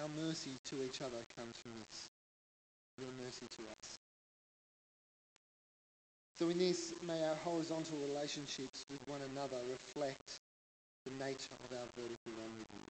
Our 0.00 0.08
mercy 0.24 0.50
to 0.66 0.82
each 0.82 1.00
other 1.02 1.22
comes 1.36 1.56
from 1.58 1.72
this 1.78 2.08
your 3.00 3.10
mercy 3.24 3.46
to 3.56 3.62
us. 3.62 3.98
So 6.38 6.48
in 6.48 6.58
this, 6.58 6.94
may 7.02 7.24
our 7.24 7.34
horizontal 7.36 7.96
relationships 8.08 8.84
with 8.90 9.00
one 9.08 9.20
another 9.32 9.56
reflect 9.70 10.40
the 11.06 11.12
nature 11.12 11.56
of 11.64 11.76
our 11.76 11.86
vertical 11.96 12.32
one 12.36 12.58
with 12.58 12.66
you. 12.72 12.84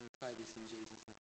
We 0.00 0.06
pray 0.20 0.32
this 0.38 0.56
in 0.56 0.66
Jesus' 0.68 1.04
name. 1.08 1.33